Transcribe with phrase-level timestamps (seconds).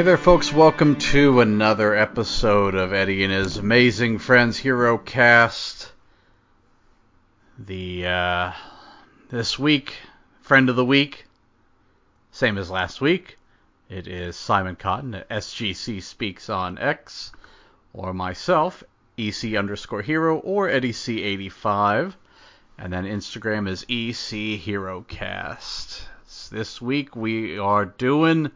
[0.00, 0.50] Hey there, folks.
[0.50, 5.92] Welcome to another episode of Eddie and his Amazing Friends Hero Cast.
[7.58, 8.52] The uh,
[9.28, 9.96] this week,
[10.40, 11.26] friend of the week,
[12.32, 13.36] same as last week.
[13.90, 17.30] It is Simon Cotton at SGC Speaks on X,
[17.92, 18.82] or myself,
[19.18, 22.14] EC underscore Hero, or Eddie C85,
[22.78, 26.04] and then Instagram is EC Hero Cast.
[26.50, 28.50] This week we are doing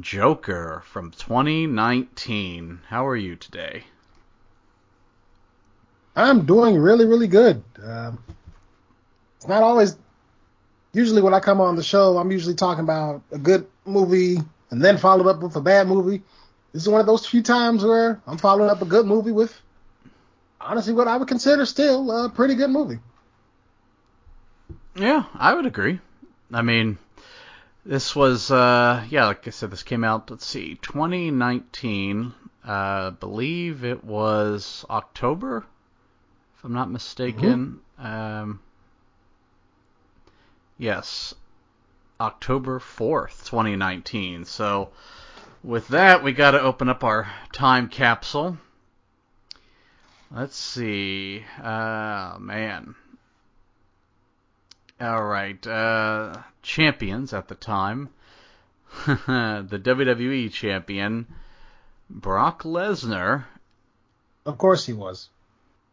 [0.00, 2.80] Joker from 2019.
[2.88, 3.84] How are you today?
[6.14, 7.62] I'm doing really, really good.
[7.82, 8.18] Um,
[9.36, 9.96] it's not always.
[10.92, 14.38] Usually, when I come on the show, I'm usually talking about a good movie
[14.70, 16.22] and then followed up with a bad movie.
[16.72, 19.54] This is one of those few times where I'm following up a good movie with,
[20.60, 22.98] honestly, what I would consider still a pretty good movie.
[24.94, 26.00] Yeah, I would agree.
[26.52, 26.98] I mean,
[27.86, 32.34] this was, uh, yeah, like I said, this came out, let's see, 2019.
[32.66, 35.64] Uh, I believe it was October,
[36.56, 37.80] if I'm not mistaken.
[38.00, 38.06] Mm-hmm.
[38.06, 38.60] Um,
[40.78, 41.34] yes,
[42.20, 44.44] October 4th, 2019.
[44.46, 44.90] So,
[45.62, 48.58] with that, we got to open up our time capsule.
[50.32, 51.44] Let's see.
[51.62, 52.96] Uh, man.
[55.00, 55.66] All right.
[55.66, 58.08] Uh, champions at the time.
[59.06, 61.26] the WWE champion,
[62.08, 63.44] Brock Lesnar.
[64.46, 65.28] Of course he was.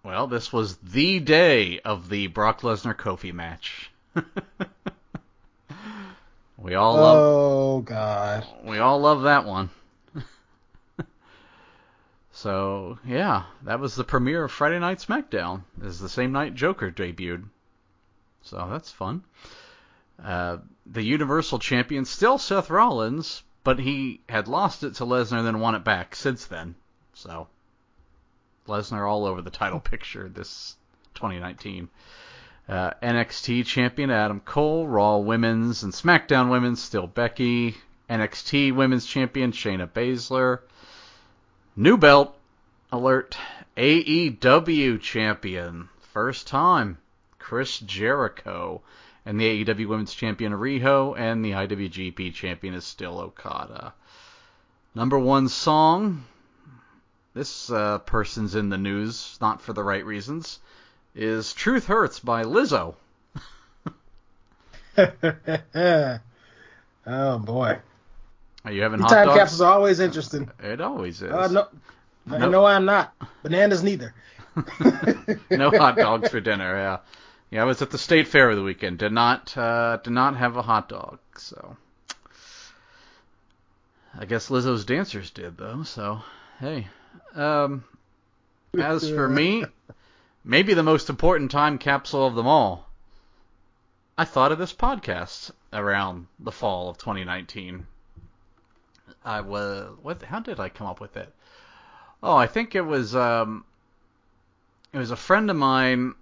[0.04, 3.92] Well, this was the day of the Brock Lesnar Kofi match.
[6.58, 7.18] we all love.
[7.18, 8.46] Oh God.
[8.64, 9.70] We all love that one.
[12.32, 15.64] so yeah, that was the premiere of Friday Night SmackDown.
[15.82, 17.46] Is the same night Joker debuted.
[18.44, 19.24] So that's fun.
[20.24, 25.48] Uh, the Universal Champion still Seth Rollins, but he had lost it to Lesnar and
[25.48, 26.76] then won it back since then.
[27.14, 27.48] So
[28.68, 30.76] Lesnar all over the title picture this
[31.16, 31.90] 2019.
[32.68, 37.76] Uh, NXT Champion Adam Cole, Raw Women's and SmackDown Women's still Becky,
[38.10, 40.60] NXT Women's Champion Shayna Baszler,
[41.76, 42.38] new belt
[42.92, 43.38] alert
[43.76, 46.98] AEW Champion first time
[47.44, 48.82] Chris Jericho,
[49.26, 53.94] and the AEW Women's Champion Riho, and the IWGP Champion is still Okada.
[54.96, 56.24] Number one song,
[57.34, 60.60] this uh, person's in the news, not for the right reasons,
[61.16, 62.96] is Truth Hurts by Lizzo.
[67.06, 67.78] oh boy.
[68.64, 69.38] Are you having Your hot time dogs?
[69.38, 70.50] capsules are always interesting.
[70.64, 71.30] It always is.
[71.30, 71.68] Uh, no,
[72.26, 72.52] Nope.
[72.52, 73.14] no, I'm not.
[73.44, 74.14] Bananas neither.
[75.52, 76.74] no hot dogs for dinner.
[76.76, 76.98] Yeah,
[77.54, 77.62] yeah.
[77.62, 78.98] I was at the state fair of the weekend.
[78.98, 81.20] Did not uh, did not have a hot dog.
[81.38, 81.78] So
[84.18, 85.84] I guess Lizzo's dancers did though.
[85.84, 86.22] So
[86.60, 86.88] hey.
[87.36, 87.84] Um,
[88.80, 89.66] as for me,
[90.44, 92.90] maybe the most important time capsule of them all.
[94.18, 97.88] I thought of this podcast around the fall of 2019.
[99.26, 100.22] I was what?
[100.24, 101.34] How did I come up with it?
[102.22, 103.66] Oh, I think it was um,
[104.92, 106.16] it was a friend of mine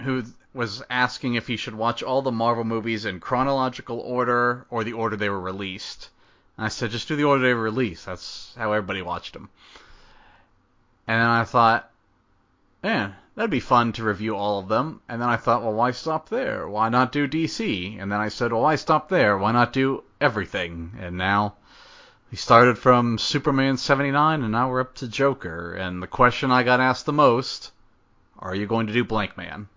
[0.00, 0.24] who
[0.54, 4.92] was asking if he should watch all the Marvel movies in chronological order or the
[4.92, 6.08] order they were released.
[6.56, 8.06] And I said, just do the order they were released.
[8.06, 9.50] That's how everybody watched them.
[11.08, 11.90] And then I thought,
[12.84, 15.00] man, that'd be fun to review all of them.
[15.08, 16.68] And then I thought, well, why stop there?
[16.68, 18.00] Why not do DC?
[18.00, 19.36] And then I said, well, why stop there?
[19.36, 20.92] Why not do everything?
[21.00, 21.54] And now
[22.30, 25.74] we started from Superman 79 and now we're up to Joker.
[25.74, 27.72] And the question I got asked the most,
[28.38, 29.68] are you going to do Blank Man?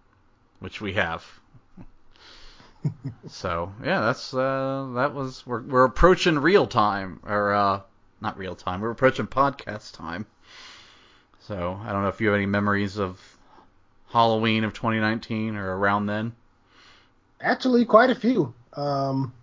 [0.59, 1.25] Which we have.
[3.27, 7.81] so, yeah, that's uh that was we're we're approaching real time or uh
[8.21, 8.81] not real time.
[8.81, 10.25] We're approaching podcast time.
[11.39, 13.19] So, I don't know if you have any memories of
[14.09, 16.33] Halloween of 2019 or around then.
[17.39, 18.53] Actually, quite a few.
[18.73, 19.33] Um,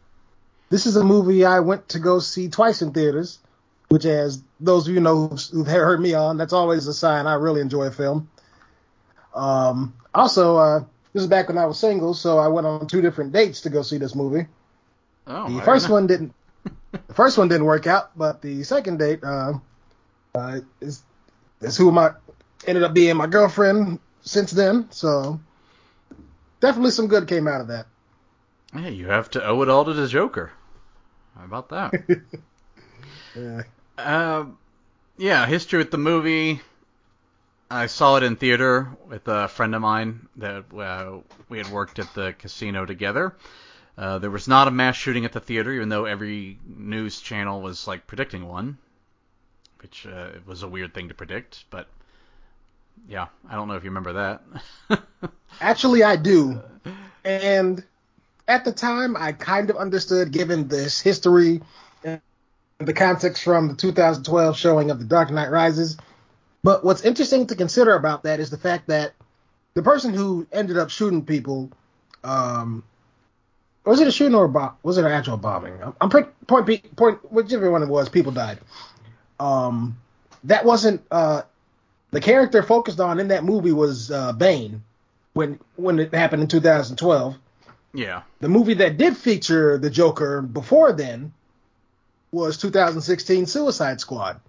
[0.70, 3.38] this is a movie I went to go see twice in theaters,
[3.88, 7.26] which, as those of you know who've, who've heard me on, that's always a sign
[7.26, 8.28] I really enjoy a film.
[9.34, 10.84] Um, also, uh,
[11.14, 13.70] this is back when I was single, so I went on two different dates to
[13.70, 14.46] go see this movie.
[15.26, 16.34] Oh, the first one didn't.
[16.92, 19.54] the first one didn't work out, but the second date uh,
[20.34, 21.02] uh, is
[21.60, 22.10] is who my
[22.66, 24.88] ended up being my girlfriend since then.
[24.90, 25.40] So
[26.60, 27.86] definitely some good came out of that.
[28.74, 30.50] Yeah, you have to owe it all to the Joker.
[31.38, 31.92] How about that?
[33.36, 33.62] Yeah.
[33.98, 34.58] Um,
[35.16, 36.60] yeah, history with the movie.
[37.74, 41.18] I saw it in theater with a friend of mine that uh,
[41.48, 43.34] we had worked at the casino together.
[43.98, 47.60] Uh, there was not a mass shooting at the theater, even though every news channel
[47.60, 48.78] was like predicting one,
[49.82, 51.64] which uh, was a weird thing to predict.
[51.70, 51.88] But
[53.08, 54.38] yeah, I don't know if you remember
[54.88, 55.02] that.
[55.60, 56.62] Actually, I do.
[57.24, 57.84] And
[58.46, 61.60] at the time, I kind of understood, given this history
[62.04, 62.20] and
[62.78, 65.96] the context from the 2012 showing of The Dark Knight Rises.
[66.64, 69.12] But what's interesting to consider about that is the fact that
[69.74, 71.70] the person who ended up shooting people,
[72.24, 72.82] um,
[73.84, 74.72] was it a shooting or a bomb?
[74.82, 75.74] Was it an actual bombing?
[76.00, 78.58] I'm pretty point point whichever one it was, people died.
[79.38, 79.98] Um,
[80.44, 81.42] that wasn't uh,
[82.12, 84.82] the character focused on in that movie was uh, Bane
[85.34, 87.36] when when it happened in 2012.
[87.92, 88.22] Yeah.
[88.40, 91.34] The movie that did feature the Joker before then
[92.32, 94.40] was 2016 Suicide Squad,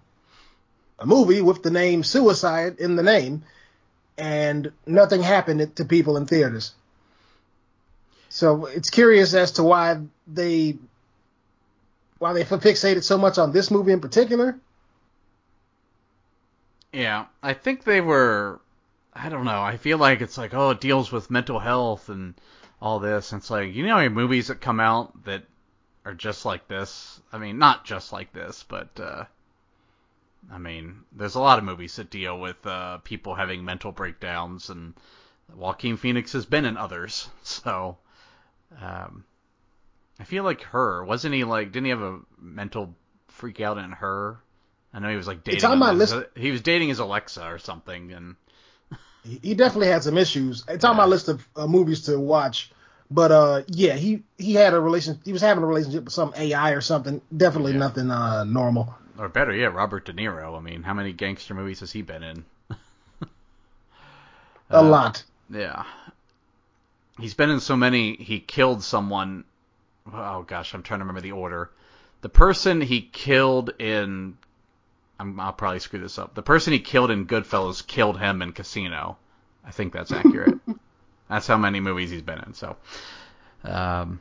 [0.98, 3.44] a movie with the name Suicide in the name,
[4.16, 6.72] and nothing happened to people in theaters.
[8.28, 10.76] So it's curious as to why they
[12.18, 14.58] why they fixated so much on this movie in particular.
[16.92, 18.60] Yeah, I think they were.
[19.12, 19.62] I don't know.
[19.62, 22.34] I feel like it's like, oh, it deals with mental health and
[22.80, 23.32] all this.
[23.32, 25.44] And it's like, you know, movies that come out that
[26.04, 27.20] are just like this.
[27.32, 29.24] I mean, not just like this, but uh,
[30.50, 34.70] I mean, there's a lot of movies that deal with uh, people having mental breakdowns,
[34.70, 34.94] and
[35.54, 37.28] Joaquin Phoenix has been in others.
[37.42, 37.98] So,
[38.80, 39.24] um,
[40.18, 41.72] I feel like her wasn't he like?
[41.72, 42.94] Didn't he have a mental
[43.28, 44.38] freak out in her?
[44.92, 45.56] I know he was like dating.
[45.56, 46.16] It's on my list.
[46.34, 48.36] He was dating his Alexa or something, and
[49.24, 50.64] he definitely had some issues.
[50.68, 52.70] It's on my list of uh, movies to watch.
[53.10, 55.20] But uh, yeah, he he had a relation.
[55.24, 57.20] He was having a relationship with some AI or something.
[57.36, 57.78] Definitely yeah.
[57.78, 58.94] nothing uh, normal.
[59.18, 60.56] Or better yet, Robert De Niro.
[60.56, 62.44] I mean, how many gangster movies has he been in?
[64.70, 65.24] a uh, lot.
[65.48, 65.84] Yeah.
[67.18, 68.16] He's been in so many.
[68.16, 69.44] He killed someone.
[70.12, 71.70] Oh gosh, I'm trying to remember the order.
[72.20, 74.36] The person he killed in
[75.18, 76.34] i will probably screw this up.
[76.34, 79.16] The person he killed in Goodfellas killed him in Casino.
[79.64, 80.58] I think that's accurate.
[81.28, 82.54] that's how many movies he's been in.
[82.54, 82.76] So,
[83.64, 84.20] um,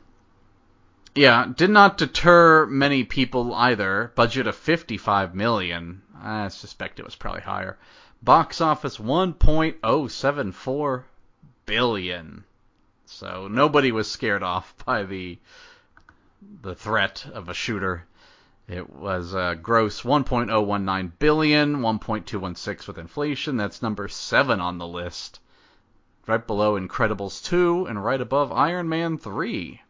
[1.15, 4.11] yeah, did not deter many people either.
[4.15, 6.01] Budget of 55 million.
[6.21, 7.77] I suspect it was probably higher.
[8.21, 11.03] Box office 1.074
[11.65, 12.43] billion.
[13.05, 15.39] So nobody was scared off by the
[16.61, 18.05] the threat of a shooter.
[18.67, 23.57] It was uh, gross 1.019 billion, 1.216 with inflation.
[23.57, 25.39] That's number seven on the list.
[26.27, 29.81] Right below Incredibles 2 and right above Iron Man 3.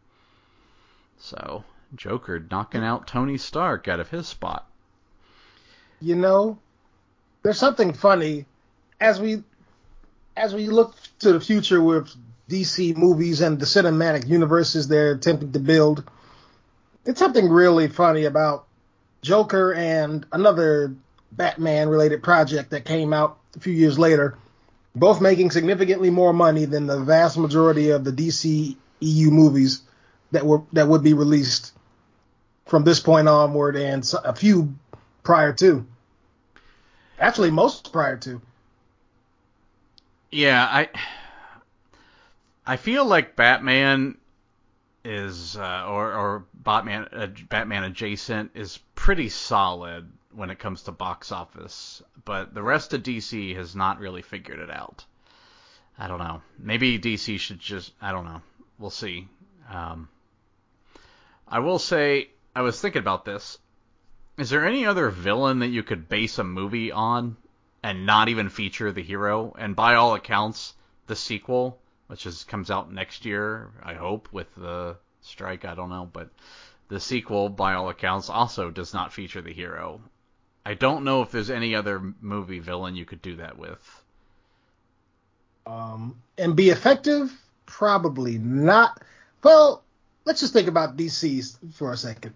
[1.18, 4.68] So, Joker knocking out Tony Stark out of his spot.
[6.00, 6.58] You know,
[7.42, 8.46] there's something funny
[9.00, 9.42] as we
[10.36, 12.14] as we look to the future with
[12.50, 16.04] DC movies and the cinematic universes they're attempting to build.
[17.04, 18.66] It's something really funny about
[19.22, 20.94] Joker and another
[21.32, 24.36] Batman related project that came out a few years later,
[24.94, 29.82] both making significantly more money than the vast majority of the DC EU movies
[30.32, 31.72] that were that would be released
[32.66, 34.74] from this point onward and a few
[35.22, 35.86] prior to.
[37.18, 38.40] Actually, most prior to.
[40.30, 40.88] Yeah, I
[42.66, 44.18] I feel like Batman
[45.04, 50.92] is uh, or or Batman uh, Batman adjacent is pretty solid when it comes to
[50.92, 55.04] box office, but the rest of DC has not really figured it out.
[55.98, 56.42] I don't know.
[56.58, 58.42] Maybe DC should just I don't know.
[58.78, 59.28] We'll see.
[59.70, 60.08] Um,
[61.48, 63.58] I will say I was thinking about this.
[64.36, 67.36] Is there any other villain that you could base a movie on
[67.82, 69.54] and not even feature the hero?
[69.58, 70.74] And by all accounts,
[71.06, 75.64] the sequel which is comes out next year, I hope, with the strike.
[75.64, 76.30] I don't know, but
[76.88, 80.00] the sequel, by all accounts, also does not feature the hero.
[80.64, 84.02] I don't know if there's any other movie villain you could do that with.
[85.66, 87.32] Um, and be effective?
[87.66, 89.02] Probably not.
[89.42, 89.82] Well,
[90.26, 92.34] let's just think about DC's for a second.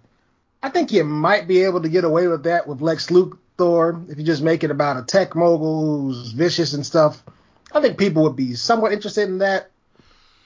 [0.62, 4.18] I think you might be able to get away with that with Lex Luthor if
[4.18, 7.22] you just make it about a tech mogul who's vicious and stuff.
[7.72, 9.70] I think people would be somewhat interested in that.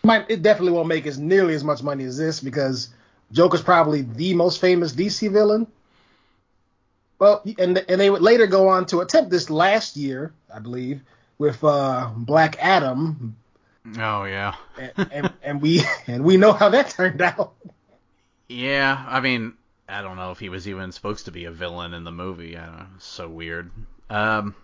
[0.02, 2.88] Might it definitely won't make as nearly as much money as this because
[3.32, 5.66] Joker's probably the most famous DC villain.
[7.18, 11.00] Well, and and they would later go on to attempt this last year, I believe,
[11.38, 13.36] with uh, Black Adam.
[13.98, 14.54] Oh yeah.
[14.78, 17.54] and, and, and we and we know how that turned out.
[18.48, 19.54] Yeah, I mean,
[19.88, 22.56] I don't know if he was even supposed to be a villain in the movie.
[22.56, 23.70] I don't know, It's so weird.
[24.10, 24.54] Um,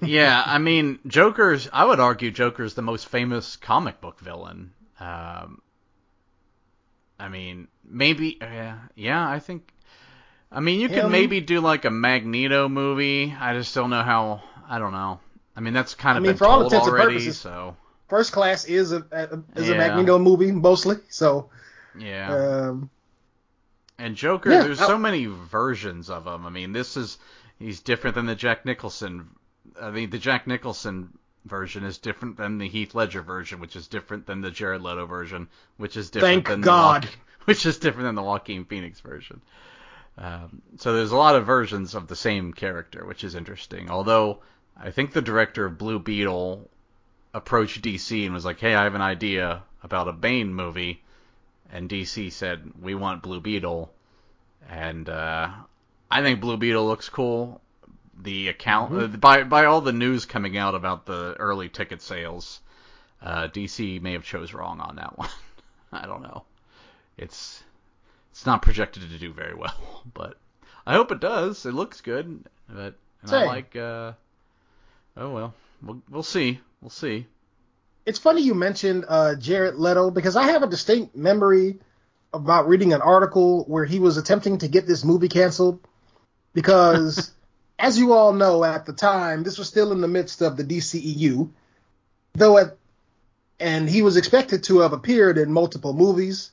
[0.00, 1.68] yeah, I mean, Joker's.
[1.72, 4.72] I would argue Joker's the most famous comic book villain.
[4.98, 5.60] Um,
[7.18, 9.72] I mean, maybe, uh, yeah, I think.
[10.52, 13.34] I mean, you could maybe do like a Magneto movie.
[13.38, 14.42] I just don't know how.
[14.68, 15.20] I don't know.
[15.56, 17.76] I mean, that's kind of I mean, for all intents and purposes- so
[18.08, 21.48] First Class is a, a is a Magneto movie mostly, so
[21.98, 22.34] yeah.
[22.68, 22.90] um,
[23.98, 26.44] And Joker, Yeah, there's I- so many versions of him.
[26.46, 27.18] I mean, this is
[27.58, 29.30] he's different than the Jack Nicholson.
[29.80, 33.86] I mean, the Jack Nicholson version is different than the Heath Ledger version, which is
[33.86, 37.02] different than the Jared Leto version, which is different Thank than God.
[37.02, 39.40] the Joaquin, which is different than the Joaquin Phoenix version.
[40.18, 43.88] Um, so there's a lot of versions of the same character, which is interesting.
[43.90, 44.40] Although
[44.82, 46.68] I think the director of Blue Beetle
[47.34, 51.02] approached DC and was like, "Hey, I have an idea about a Bane movie,"
[51.70, 53.92] and DC said, "We want Blue Beetle."
[54.68, 55.50] And uh,
[56.10, 57.60] I think Blue Beetle looks cool.
[58.18, 62.60] The account uh, by by all the news coming out about the early ticket sales,
[63.20, 65.30] uh, DC may have chose wrong on that one.
[65.92, 66.44] I don't know.
[67.18, 67.62] It's
[68.30, 70.38] it's not projected to do very well, but
[70.86, 71.66] I hope it does.
[71.66, 73.76] It looks good, but and I like.
[73.76, 74.12] Uh,
[75.20, 76.60] oh well, we'll we'll see.
[76.80, 77.26] We'll see.
[78.06, 81.78] it's funny you mentioned uh, Jared Leto because I have a distinct memory
[82.32, 85.80] about reading an article where he was attempting to get this movie canceled
[86.54, 87.32] because,
[87.78, 90.64] as you all know, at the time this was still in the midst of the
[90.64, 91.50] DCEU,
[92.34, 92.76] though at
[93.60, 96.50] and he was expected to have appeared in multiple movies.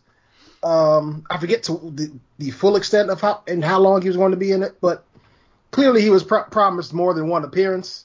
[0.61, 4.17] Um, I forget to the, the full extent of how and how long he was
[4.17, 5.05] going to be in it, but
[5.71, 8.03] clearly he was pro- promised more than one appearance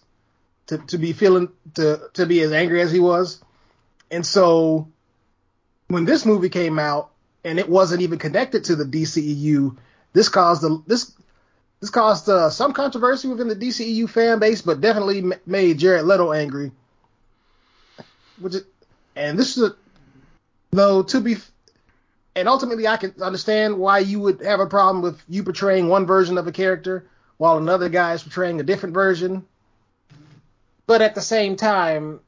[0.66, 3.42] to, be feeling to to be as angry as he was.
[4.10, 4.88] And so
[5.88, 7.10] when this movie came out
[7.44, 9.76] and it wasn't even connected to the DCEU,
[10.12, 11.12] this caused a, this
[11.80, 16.04] this caused uh, some controversy within the DCEU fan base, but definitely m- made Jared
[16.04, 16.70] Leto angry.
[18.38, 18.64] Which is,
[19.16, 19.76] and this is a,
[20.70, 21.36] though to be
[22.34, 26.06] and ultimately I can understand why you would have a problem with you portraying one
[26.06, 29.44] version of a character while another guy is portraying a different version.
[30.86, 32.20] But at the same time,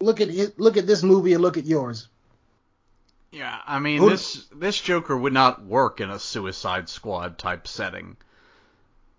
[0.00, 2.08] look at his, look at this movie and look at yours.
[3.32, 7.68] Yeah, I mean Who- this this Joker would not work in a Suicide Squad type
[7.68, 8.16] setting.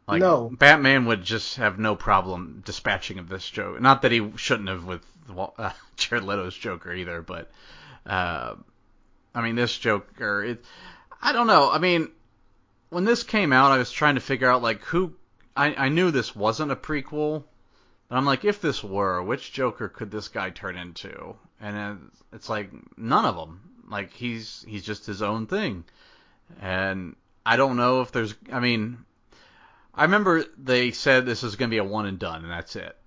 [0.07, 0.49] Like No.
[0.49, 3.79] Batman would just have no problem dispatching of this Joker.
[3.79, 5.05] Not that he shouldn't have with
[5.57, 7.49] uh, Jared Leto's Joker either, but
[8.05, 8.55] uh,
[9.33, 10.43] I mean this Joker.
[10.43, 10.65] It,
[11.21, 11.71] I don't know.
[11.71, 12.09] I mean,
[12.89, 15.13] when this came out, I was trying to figure out like who.
[15.55, 17.43] I I knew this wasn't a prequel,
[18.11, 21.33] but I'm like, if this were, which Joker could this guy turn into?
[21.61, 23.61] And it's like none of them.
[23.89, 25.85] Like he's he's just his own thing,
[26.59, 27.15] and
[27.45, 28.35] I don't know if there's.
[28.51, 29.05] I mean,
[29.95, 32.75] I remember they said this is going to be a one and done, and that's
[32.75, 32.97] it.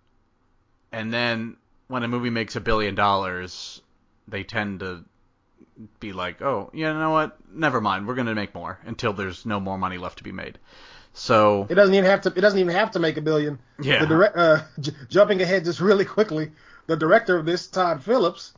[0.91, 1.59] And then
[1.89, 3.83] when a movie makes a billion dollars,
[4.27, 5.05] they tend to
[6.01, 7.37] be like, oh, you know what?
[7.53, 8.09] Never mind.
[8.09, 10.59] We're going to make more until there's no more money left to be made.
[11.15, 12.29] So It doesn't even have to.
[12.31, 13.59] It doesn't even have to make a billion.
[13.81, 16.51] yeah, The direct, uh, j- jumping ahead just really quickly,
[16.87, 18.53] the director of this, Todd Phillips,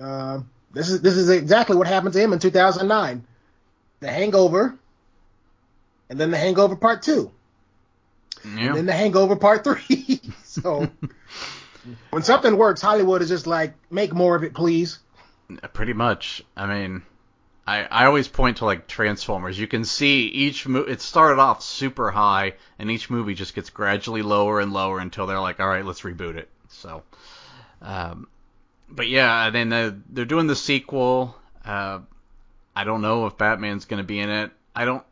[0.00, 0.40] uh,
[0.72, 3.24] this is this is exactly what happened to him in 2009.
[4.00, 4.74] The Hangover,
[6.10, 7.30] and then The Hangover Part Two,
[8.44, 8.72] and yeah.
[8.74, 10.20] then The Hangover Part Three.
[10.44, 10.88] so
[12.10, 14.98] when something works, Hollywood is just like, make more of it, please.
[15.72, 16.42] Pretty much.
[16.56, 17.02] I mean,
[17.66, 19.58] I I always point to like Transformers.
[19.58, 23.70] You can see each mo- it started off super high, and each movie just gets
[23.70, 26.48] gradually lower and lower until they're like, all right, let's reboot it.
[26.68, 27.02] So,
[27.80, 28.28] um,
[28.88, 31.36] but yeah, and then they're doing the sequel.
[31.64, 32.00] Uh,
[32.74, 34.50] I don't know if Batman's going to be in it.
[34.74, 35.04] I don't.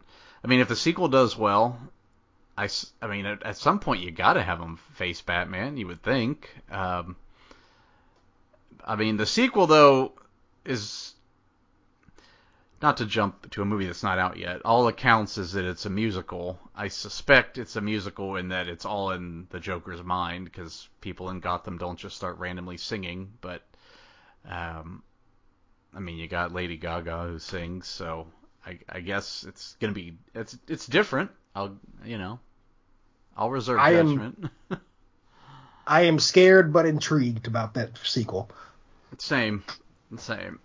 [0.42, 1.78] I mean, if the sequel does well,
[2.56, 2.68] I,
[3.00, 5.76] I mean, at, at some point you got to have him face Batman.
[5.76, 6.50] You would think.
[6.70, 7.16] Um,
[8.84, 10.12] I mean, the sequel though
[10.64, 11.14] is
[12.82, 14.62] not to jump to a movie that's not out yet.
[14.64, 16.58] All accounts is that it's a musical.
[16.74, 21.28] I suspect it's a musical in that it's all in the Joker's mind because people
[21.30, 23.32] in Gotham don't just start randomly singing.
[23.42, 23.62] But
[24.48, 25.02] um,
[25.94, 28.26] I mean, you got Lady Gaga who sings, so
[28.66, 31.30] I, I guess it's gonna be it's it's different.
[31.54, 32.38] I'll you know
[33.36, 34.50] I'll reserve I am- judgment.
[35.86, 38.48] I am scared but intrigued about that sequel.
[39.18, 39.64] Same,
[40.18, 40.60] same.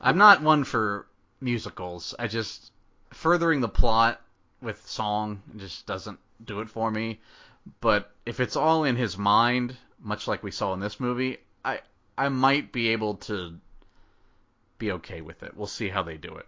[0.00, 1.06] I'm not one for
[1.40, 2.14] musicals.
[2.18, 2.72] I just
[3.10, 4.20] furthering the plot
[4.60, 7.20] with song just doesn't do it for me.
[7.80, 11.80] But if it's all in his mind, much like we saw in this movie, I
[12.16, 13.58] I might be able to
[14.78, 15.56] be okay with it.
[15.56, 16.46] We'll see how they do it.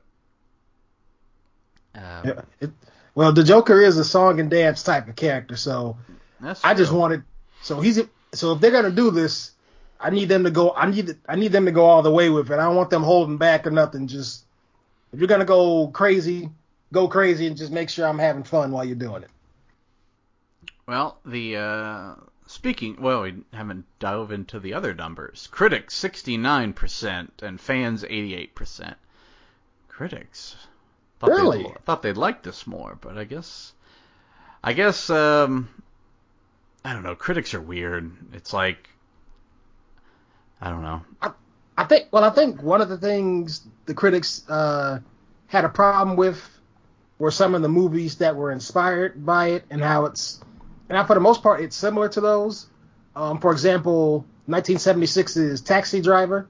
[1.95, 2.71] Um, Yeah, it,
[3.15, 5.97] well, the Joker is a song and dance type of character, so
[6.41, 7.25] that's I just wanted.
[7.63, 8.01] So he's
[8.33, 9.53] so if they're gonna do this,
[10.01, 10.73] I need them to go.
[10.75, 12.55] I need I need them to go all the way with it.
[12.55, 14.09] I don't want them holding back or nothing.
[14.09, 14.47] Just
[15.13, 16.51] if you're gonna go crazy,
[16.93, 19.31] go crazy and just make sure I'm having fun while you're doing it.
[20.87, 22.15] Well, the uh,
[22.47, 25.49] speaking, well, we haven't dove into the other numbers.
[25.51, 28.95] Critics 69% and fans 88%.
[29.89, 30.57] Critics
[31.21, 31.63] thought Really?
[31.63, 33.73] they'd, thought they'd like this more, but I guess
[34.65, 35.69] I guess um
[36.85, 38.11] I don't know, critics are weird.
[38.33, 38.89] It's like
[40.61, 41.03] I don't know.
[41.21, 41.33] I
[41.85, 42.09] think.
[42.11, 45.01] Well, I think one of the things the critics uh,
[45.47, 46.43] had a problem with
[47.19, 50.41] were some of the movies that were inspired by it and how it's.
[50.89, 52.67] And now, for the most part, it's similar to those.
[53.15, 56.49] Um, for example, 1976's Taxi Driver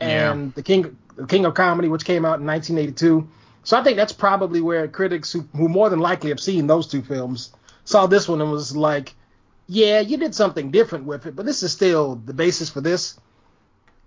[0.00, 0.52] and Yeah.
[0.54, 3.28] the King, the King of Comedy, which came out in 1982.
[3.62, 6.86] So I think that's probably where critics who, who more than likely have seen those
[6.86, 7.52] two films
[7.84, 9.14] saw this one and was like,
[9.66, 13.18] yeah, you did something different with it, but this is still the basis for this.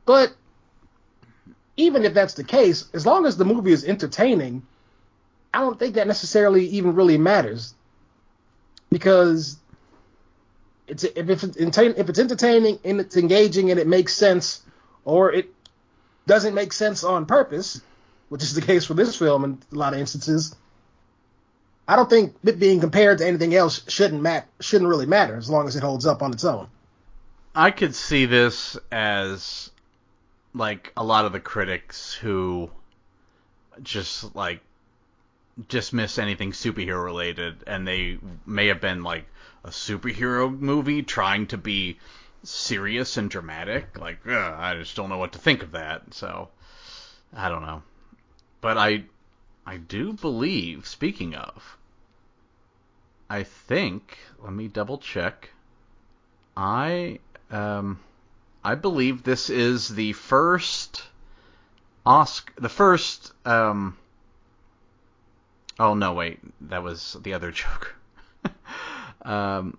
[0.07, 0.33] But
[1.75, 4.65] even if that's the case, as long as the movie is entertaining,
[5.53, 7.75] I don't think that necessarily even really matters.
[8.89, 9.57] Because
[10.87, 14.61] it's if it's if it's entertaining and it's engaging and it makes sense,
[15.03, 15.53] or it
[16.25, 17.81] doesn't make sense on purpose,
[18.29, 20.55] which is the case for this film in a lot of instances.
[21.85, 25.49] I don't think it being compared to anything else shouldn't mat shouldn't really matter as
[25.49, 26.69] long as it holds up on its own.
[27.53, 29.69] I could see this as
[30.57, 32.69] like a lot of the critics who
[33.81, 34.61] just like
[35.67, 39.25] dismiss anything superhero related and they may have been like
[39.63, 41.97] a superhero movie trying to be
[42.43, 46.49] serious and dramatic like I just don't know what to think of that so
[47.35, 47.83] I don't know.
[48.61, 49.03] But I
[49.65, 51.77] I do believe speaking of
[53.29, 55.49] I think let me double check
[56.55, 57.19] I
[57.51, 57.99] um
[58.63, 61.03] I believe this is the first
[62.05, 63.33] Oscar, the first.
[63.45, 63.97] Um,
[65.79, 66.39] oh no, wait,
[66.69, 67.95] that was the other joke.
[69.23, 69.77] um,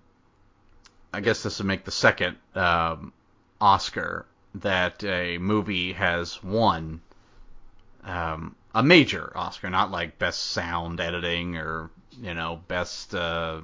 [1.13, 3.13] I guess this would make the second um,
[3.61, 7.01] Oscar that a movie has won.
[8.05, 13.61] Um, a major Oscar, not like best sound editing or you know best uh,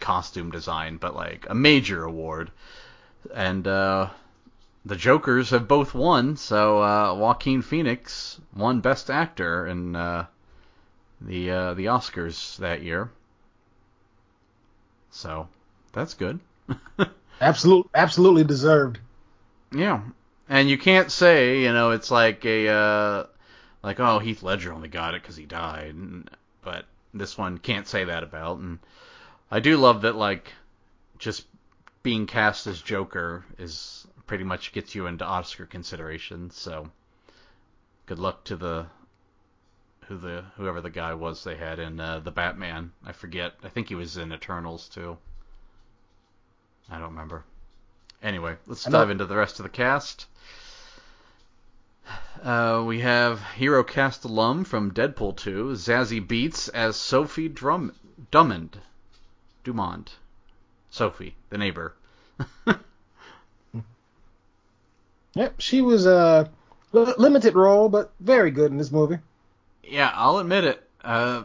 [0.00, 2.50] costume design, but like a major award
[3.32, 4.10] and uh,
[4.84, 6.36] the Jokers have both won.
[6.36, 10.26] So uh, Joaquin Phoenix won Best Actor in uh,
[11.20, 13.10] the uh, the Oscars that year.
[15.10, 15.48] So
[15.92, 16.40] that's good.
[17.40, 19.00] Absolute, absolutely deserved.
[19.72, 20.02] yeah,
[20.48, 23.26] and you can't say you know it's like a uh,
[23.82, 26.30] like oh Heath Ledger only got it because he died, and,
[26.62, 28.58] but this one can't say that about.
[28.58, 28.78] And
[29.50, 30.52] I do love that like
[31.18, 31.44] just
[32.04, 36.50] being cast as Joker is pretty much gets you into Oscar consideration.
[36.50, 36.90] So
[38.06, 38.86] good luck to the
[40.06, 42.92] who the whoever the guy was they had in uh, the Batman.
[43.04, 43.54] I forget.
[43.64, 45.16] I think he was in Eternals too.
[46.90, 47.42] I don't remember.
[48.22, 50.26] Anyway, let's dive into the rest of the cast.
[52.42, 57.94] Uh, we have hero cast alum from Deadpool 2, Zazie Beetz as Sophie Drum-
[58.30, 58.78] Drummond.
[59.64, 60.08] Dumond.
[60.94, 61.94] Sophie, the neighbor.
[65.36, 66.48] Yep, she was a
[66.92, 69.18] li- limited role, but very good in this movie.
[69.82, 70.88] Yeah, I'll admit it.
[71.02, 71.42] Uh,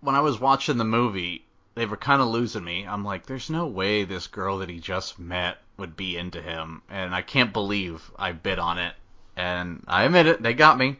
[0.00, 1.44] when I was watching the movie,
[1.74, 2.86] they were kind of losing me.
[2.86, 6.82] I'm like, there's no way this girl that he just met would be into him,
[6.88, 8.94] and I can't believe I bid on it.
[9.36, 10.98] And I admit it, they got me.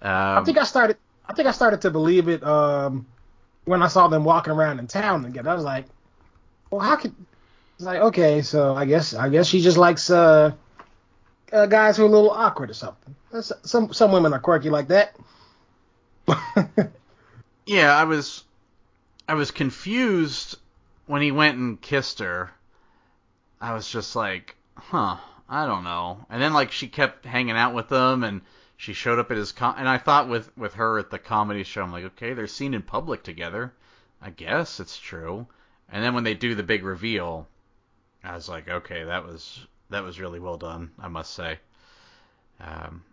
[0.00, 0.96] Um, I think I started.
[1.28, 3.04] I think I started to believe it um,
[3.66, 5.50] when I saw them walking around in town together.
[5.50, 5.84] I was like,
[6.76, 7.14] well, how could?
[7.76, 10.52] It's like okay, so I guess I guess she just likes uh,
[11.52, 13.14] uh, guys who are a little awkward or something.
[13.32, 15.16] That's- Some some women are quirky like that.
[17.66, 18.44] yeah, I was,
[19.28, 20.56] I was confused
[21.06, 22.50] when he went and kissed her.
[23.60, 25.16] I was just like, huh,
[25.48, 26.24] I don't know.
[26.30, 28.42] And then like she kept hanging out with him, and
[28.76, 31.64] she showed up at his com- and I thought with with her at the comedy
[31.64, 33.72] show, I'm like, okay, they're seen in public together.
[34.22, 35.46] I guess it's true.
[35.90, 37.46] And then when they do the big reveal,
[38.22, 41.58] I was like, okay, that was that was really well done, I must say.
[42.60, 43.04] Um,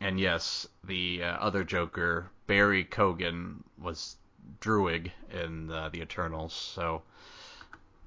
[0.00, 4.16] and yes, the uh, other Joker, Barry Keoghan, was
[4.60, 6.52] Druig in uh, the Eternals.
[6.52, 7.02] So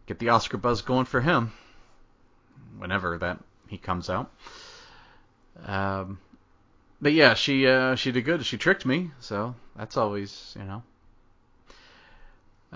[0.05, 1.53] get the Oscar buzz going for him
[2.77, 4.31] whenever that he comes out.
[5.65, 6.19] Um,
[7.01, 8.45] but yeah, she uh, she did good.
[8.45, 10.83] She tricked me, so that's always you know.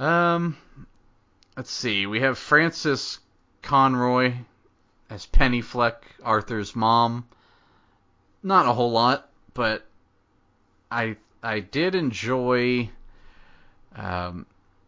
[0.04, 0.58] Um,
[1.58, 2.06] let's see.
[2.06, 3.20] We have Frances
[3.62, 4.34] Conroy
[5.10, 7.28] as Penny Fleck, Arthur's mom.
[8.44, 9.86] not a whole lot, but
[10.90, 12.90] I I did enjoy
[13.96, 14.46] um,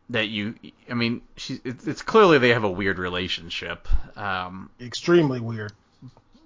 [0.10, 0.56] that you.
[0.89, 3.88] I mean, she, it's, it's clearly they have a weird relationship.
[4.17, 5.73] Um, Extremely weird.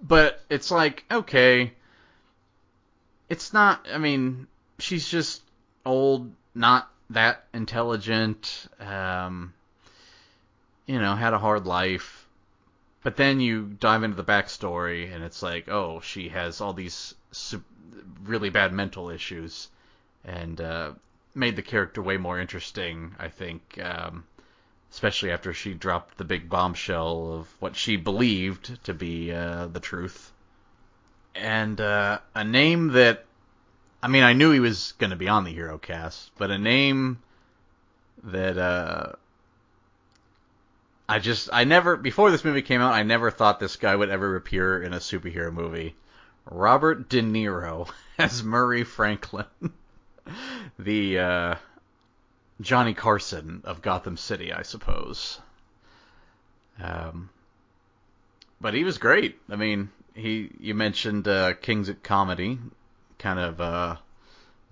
[0.02, 1.74] but it's like okay,
[3.30, 3.86] it's not.
[3.92, 4.48] I mean,
[4.80, 5.42] she's just
[5.86, 8.68] old, not that intelligent.
[8.80, 9.54] Um,
[10.88, 12.28] you know, had a hard life.
[13.04, 17.13] But then you dive into the backstory, and it's like, oh, she has all these
[18.23, 19.69] really bad mental issues,
[20.26, 20.91] and uh,
[21.36, 23.15] made the character way more interesting.
[23.19, 24.26] I think, um,
[24.91, 29.80] especially after she dropped the big bombshell of what she believed to be uh, the
[29.80, 30.32] truth,
[31.36, 33.26] and uh, a name that,
[34.02, 36.58] I mean, I knew he was going to be on the hero cast, but a
[36.58, 37.19] name
[38.23, 39.13] that uh,
[41.10, 44.10] I just I never before this movie came out I never thought this guy would
[44.10, 45.96] ever appear in a superhero movie.
[46.50, 49.46] Robert De Niro as Murray Franklin,
[50.80, 51.56] the uh,
[52.62, 55.39] Johnny Carson of Gotham City, I suppose.
[56.82, 57.30] Um,
[58.60, 59.39] but he was great.
[59.50, 62.60] I mean, he you mentioned uh, Kings of Comedy,
[63.20, 63.96] kind of uh,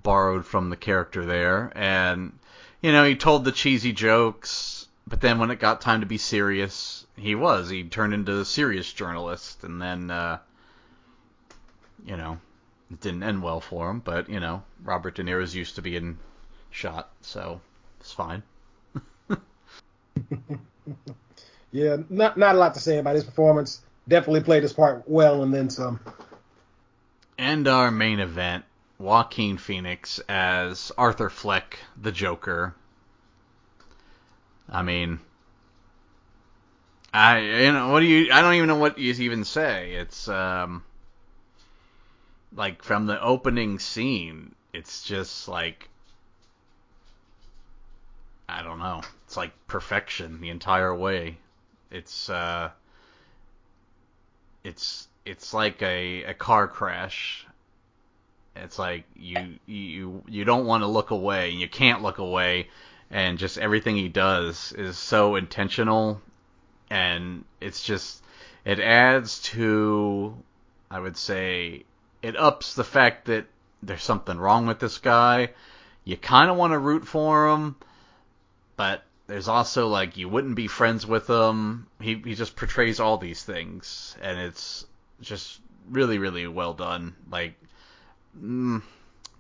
[0.04, 2.38] borrowed from the character there, and
[2.82, 6.18] you know he told the cheesy jokes, but then when it got time to be
[6.18, 10.40] serious, he was he turned into a serious journalist, and then uh,
[12.06, 12.40] you know
[12.92, 16.18] it didn't end well for him, but you know Robert De Niro's used to being
[16.72, 17.62] shot, so
[18.00, 18.44] it's fine.
[21.76, 23.82] Yeah, not not a lot to say about his performance.
[24.08, 26.00] Definitely played his part well and then some.
[27.38, 28.64] And our main event,
[28.98, 32.76] Joaquin Phoenix as Arthur Fleck, the Joker.
[34.70, 35.20] I mean,
[37.14, 38.32] I you know what do you?
[38.32, 39.94] I don't even know what you even say.
[39.94, 40.84] It's um,
[42.54, 45.90] like from the opening scene, it's just like
[48.48, 49.02] I don't know.
[49.26, 51.38] It's like perfection the entire way.
[51.92, 52.70] It's uh,
[54.64, 57.46] it's it's like a, a car crash.
[58.56, 62.70] It's like you you you don't want to look away, and you can't look away,
[63.10, 66.22] and just everything he does is so intentional,
[66.90, 68.24] and it's just
[68.64, 70.36] it adds to
[70.90, 71.84] I would say
[72.22, 73.46] it ups the fact that
[73.84, 75.52] there's something wrong with this guy.
[76.04, 77.76] You kind of want to root for him,
[78.76, 81.88] but there's also like you wouldn't be friends with him.
[82.00, 84.86] He he just portrays all these things, and it's
[85.22, 87.16] just really really well done.
[87.30, 87.56] Like
[88.40, 88.82] mm,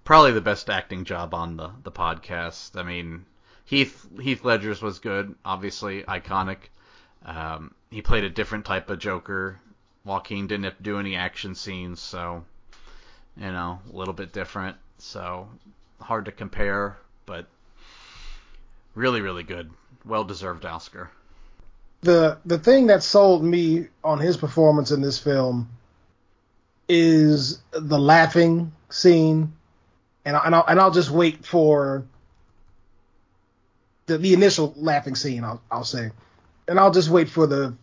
[0.03, 2.79] probably the best acting job on the the podcast.
[2.79, 3.25] I mean
[3.65, 6.57] Heath Heath Ledger's was good, obviously iconic.
[7.25, 9.59] Um, he played a different type of Joker.
[10.03, 12.45] Joaquin didn't do any action scenes, so
[13.35, 14.77] you know a little bit different.
[14.99, 15.49] So
[15.99, 17.47] hard to compare, but
[18.93, 19.71] really really good,
[20.05, 21.09] well deserved Oscar.
[22.01, 25.69] The the thing that sold me on his performance in this film
[26.87, 29.53] is the laughing scene,
[30.23, 32.05] and I, and I'll, and I'll just wait for
[34.05, 35.43] the, the initial laughing scene.
[35.43, 36.11] I'll I'll say,
[36.67, 37.75] and I'll just wait for the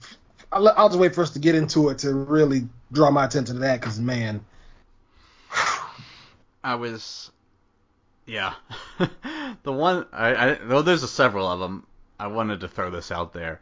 [0.52, 3.56] I'll, I'll just wait for us to get into it to really draw my attention
[3.56, 4.44] to that because man,
[6.64, 7.30] I was,
[8.26, 8.54] yeah,
[9.62, 11.86] the one I, I though there's a several of them.
[12.18, 13.60] I wanted to throw this out there.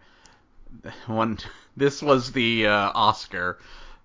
[1.07, 1.39] One,
[1.77, 3.59] this was the uh, Oscar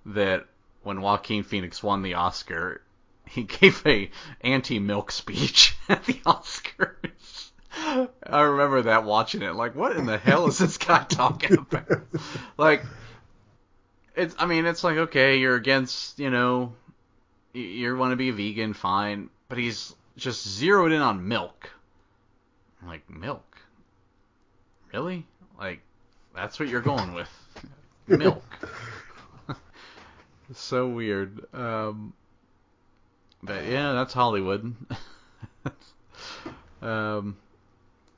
[0.06, 0.46] that
[0.84, 2.82] when Joaquin Phoenix won the Oscar,
[3.28, 4.10] he gave a
[4.42, 7.45] anti-milk speech at the Oscars.
[7.86, 11.88] I remember that watching it, like, what in the hell is this guy talking about?
[12.58, 12.84] like,
[14.16, 16.74] it's, I mean, it's like, okay, you're against, you know,
[17.54, 21.70] you, want to be vegan, fine, but he's just zeroed in on milk.
[22.82, 23.58] I'm like, milk?
[24.92, 25.26] Really?
[25.60, 25.82] Like,
[26.34, 27.30] that's what you're going with?
[28.08, 28.44] Milk.
[30.54, 31.46] so weird.
[31.54, 32.14] Um,
[33.44, 34.76] but yeah, that's Hollywood.
[36.82, 37.38] um,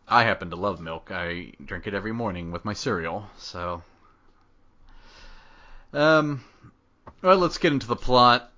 [0.08, 1.10] I happen to love milk.
[1.12, 3.28] I drink it every morning with my cereal.
[3.38, 3.84] So,
[5.94, 6.44] um,
[7.22, 8.52] well, let's get into the plot.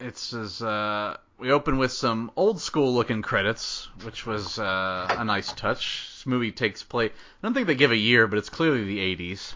[0.00, 5.24] It's as uh, we open with some old school looking credits, which was uh, a
[5.24, 6.08] nice touch.
[6.14, 7.12] This movie takes place.
[7.12, 9.54] I don't think they give a year, but it's clearly the 80s.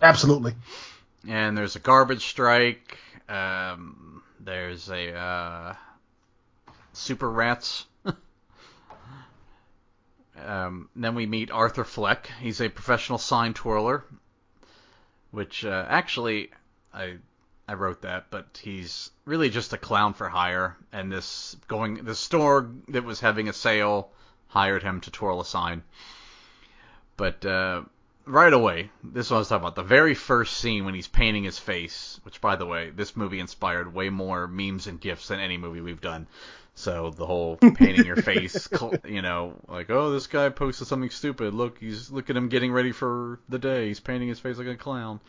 [0.00, 0.54] absolutely.
[1.26, 2.98] And there's a garbage strike.
[3.28, 5.74] Um, there's a uh,
[6.92, 7.84] super rats.
[10.46, 12.30] Um, then we meet Arthur Fleck.
[12.40, 14.04] He's a professional sign twirler,
[15.30, 16.50] which uh, actually
[16.92, 17.16] I
[17.68, 20.76] I wrote that, but he's really just a clown for hire.
[20.92, 24.10] And this going the store that was having a sale
[24.48, 25.82] hired him to twirl a sign.
[27.16, 27.82] But uh,
[28.26, 29.76] right away, this is I was talking about.
[29.76, 33.40] The very first scene when he's painting his face, which by the way, this movie
[33.40, 36.26] inspired way more memes and gifs than any movie we've done.
[36.74, 38.68] So the whole painting your face,
[39.04, 41.54] you know, like oh this guy posted something stupid.
[41.54, 43.88] Look, he's look at him getting ready for the day.
[43.88, 45.20] He's painting his face like a clown.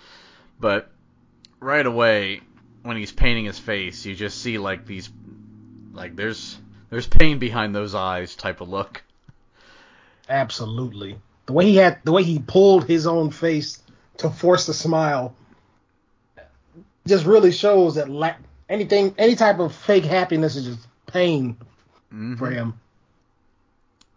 [0.60, 0.90] But
[1.60, 2.42] right away,
[2.84, 5.10] when he's painting his face, you just see like these,
[5.94, 6.58] like there's
[6.90, 9.04] there's pain behind those eyes type of look.
[10.30, 11.18] Absolutely.
[11.46, 13.82] The way he had, the way he pulled his own face
[14.18, 15.36] to force a smile,
[17.08, 18.36] just really shows that la-
[18.70, 21.58] anything, any type of fake happiness is just pain
[22.14, 22.36] mm-hmm.
[22.36, 22.80] for him.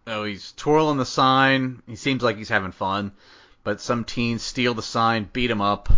[0.07, 1.81] Oh, he's twirling the sign.
[1.87, 3.11] He seems like he's having fun,
[3.63, 5.89] but some teens steal the sign, beat him up,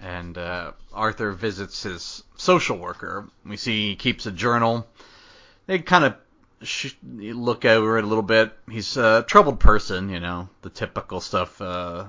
[0.00, 3.28] and uh, Arthur visits his social worker.
[3.44, 4.86] We see he keeps a journal.
[5.66, 6.16] They kind of
[6.62, 8.52] sh- look over it a little bit.
[8.70, 11.60] He's a troubled person, you know, the typical stuff.
[11.60, 12.06] Uh,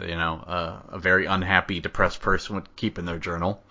[0.00, 3.62] you know, uh, a very unhappy, depressed person would keep in their journal.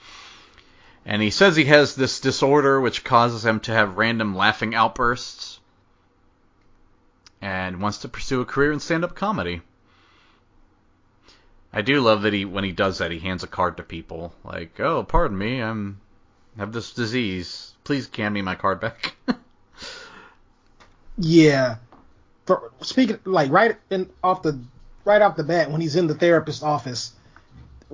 [1.06, 5.60] And he says he has this disorder which causes him to have random laughing outbursts
[7.42, 9.62] and wants to pursue a career in stand-up comedy.
[11.72, 14.34] I do love that he when he does that he hands a card to people
[14.44, 16.00] like, "Oh, pardon me, I'm
[16.58, 17.74] have this disease.
[17.84, 19.16] Please hand me my card back."
[21.18, 21.76] yeah.
[22.46, 24.58] For, speaking like right in off the
[25.04, 27.12] right off the bat when he's in the therapist's office,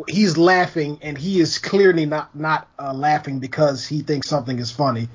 [0.08, 4.72] he's laughing and he is clearly not not uh, laughing because he thinks something is
[4.72, 5.10] funny.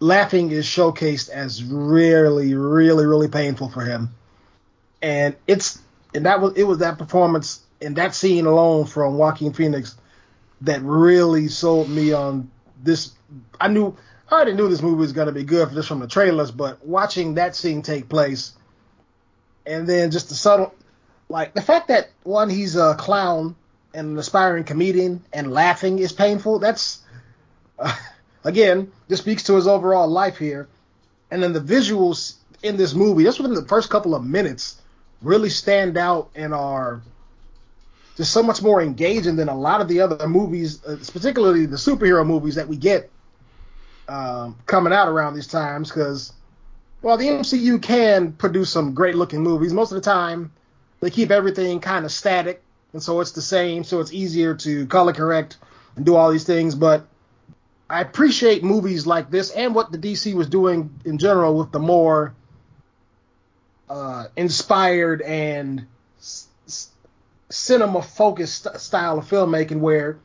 [0.00, 4.10] Laughing is showcased as really, really, really painful for him,
[5.02, 5.80] and it's
[6.14, 9.96] and that was it was that performance and that scene alone from Joaquin Phoenix
[10.62, 12.50] that really sold me on
[12.82, 13.12] this.
[13.60, 13.96] I knew
[14.30, 17.34] I already knew this movie was gonna be good just from the trailers, but watching
[17.34, 18.52] that scene take place,
[19.66, 20.74] and then just the subtle,
[21.28, 23.56] like the fact that one he's a clown
[23.94, 26.58] an aspiring comedian and laughing is painful.
[26.58, 27.00] That's
[27.78, 27.94] uh,
[28.44, 30.68] again just speaks to his overall life here.
[31.30, 34.80] And then the visuals in this movie, just within the first couple of minutes,
[35.22, 37.02] really stand out and are
[38.16, 41.76] just so much more engaging than a lot of the other movies, uh, particularly the
[41.76, 43.10] superhero movies that we get
[44.08, 45.88] um, coming out around these times.
[45.88, 46.32] Because
[47.00, 50.52] while the MCU can produce some great looking movies, most of the time
[51.00, 52.63] they keep everything kind of static
[52.94, 53.84] and so it's the same.
[53.84, 55.58] So it's easier to color correct
[55.96, 56.74] and do all these things.
[56.76, 57.06] But
[57.90, 61.80] I appreciate movies like this and what the DC was doing in general with the
[61.80, 62.34] more
[63.90, 65.86] uh, inspired and
[66.18, 66.46] s-
[67.50, 70.16] cinema focused st- style of filmmaking, where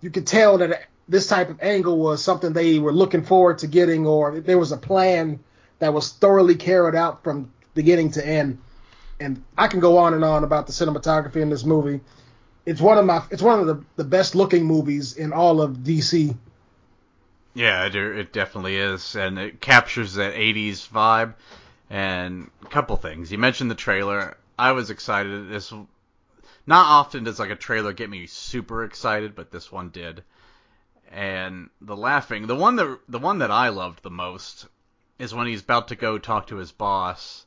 [0.00, 3.66] you could tell that this type of angle was something they were looking forward to
[3.66, 5.40] getting, or there was a plan
[5.80, 8.58] that was thoroughly carried out from beginning to end
[9.20, 12.00] and I can go on and on about the cinematography in this movie.
[12.66, 15.78] It's one of my it's one of the, the best looking movies in all of
[15.78, 16.36] DC.
[17.54, 21.34] Yeah, it, it definitely is, and it captures that '80s vibe.
[21.90, 23.32] And a couple things.
[23.32, 24.36] You mentioned the trailer.
[24.58, 25.48] I was excited.
[25.48, 25.72] This
[26.66, 30.22] not often does like a trailer get me super excited, but this one did.
[31.10, 34.66] And the laughing, the one that the one that I loved the most
[35.18, 37.46] is when he's about to go talk to his boss,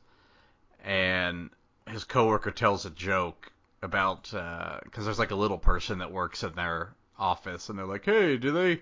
[0.83, 1.51] and
[1.87, 6.43] his coworker tells a joke about because uh, there's like a little person that works
[6.43, 8.81] in their office, and they're like, "Hey, do they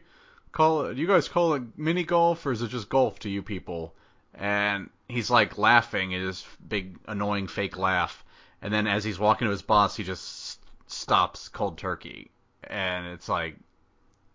[0.51, 0.95] call it?
[0.95, 3.93] Do you guys call it mini golf, or is it just golf to you people?"
[4.33, 8.23] And he's like laughing his big annoying fake laugh,
[8.61, 12.31] and then as he's walking to his boss, he just stops cold turkey,
[12.63, 13.55] and it's like,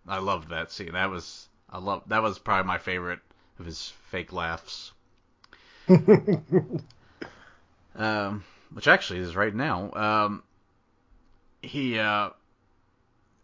[0.07, 0.93] I loved that scene.
[0.93, 3.21] That was I love that was probably my favorite
[3.59, 4.93] of his fake laughs.
[7.97, 9.91] um, which actually is right now.
[9.93, 10.43] Um,
[11.63, 12.31] he, uh,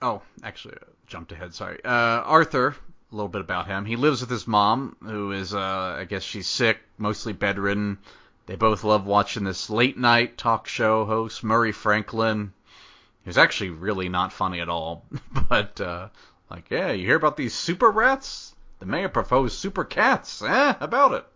[0.02, 1.54] oh, actually, uh, jumped ahead.
[1.54, 1.80] Sorry.
[1.84, 3.84] Uh, Arthur, a little bit about him.
[3.84, 7.98] He lives with his mom, who is, uh, I guess she's sick, mostly bedridden.
[8.46, 12.52] They both love watching this late night talk show host, Murray Franklin.
[13.24, 15.04] He's actually really not funny at all,
[15.48, 16.08] but uh,
[16.50, 18.54] like, yeah, you hear about these super rats?
[18.80, 20.42] The mayor proposed super cats.
[20.42, 21.26] Eh, about it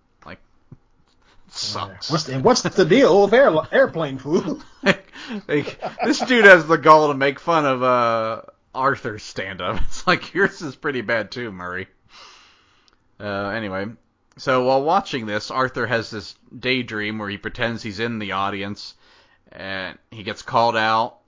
[1.57, 2.11] sucks.
[2.11, 4.62] What's the, what's the deal with air, airplane food?
[4.83, 5.12] like,
[5.49, 8.43] like, this dude has the gall to make fun of uh,
[8.75, 9.81] Arthur's stand-up.
[9.87, 11.88] It's like yours is pretty bad too, Murray.
[13.21, 13.87] Uh, anyway,
[14.37, 18.95] so while watching this, Arthur has this daydream where he pretends he's in the audience,
[19.53, 21.19] and he gets called out.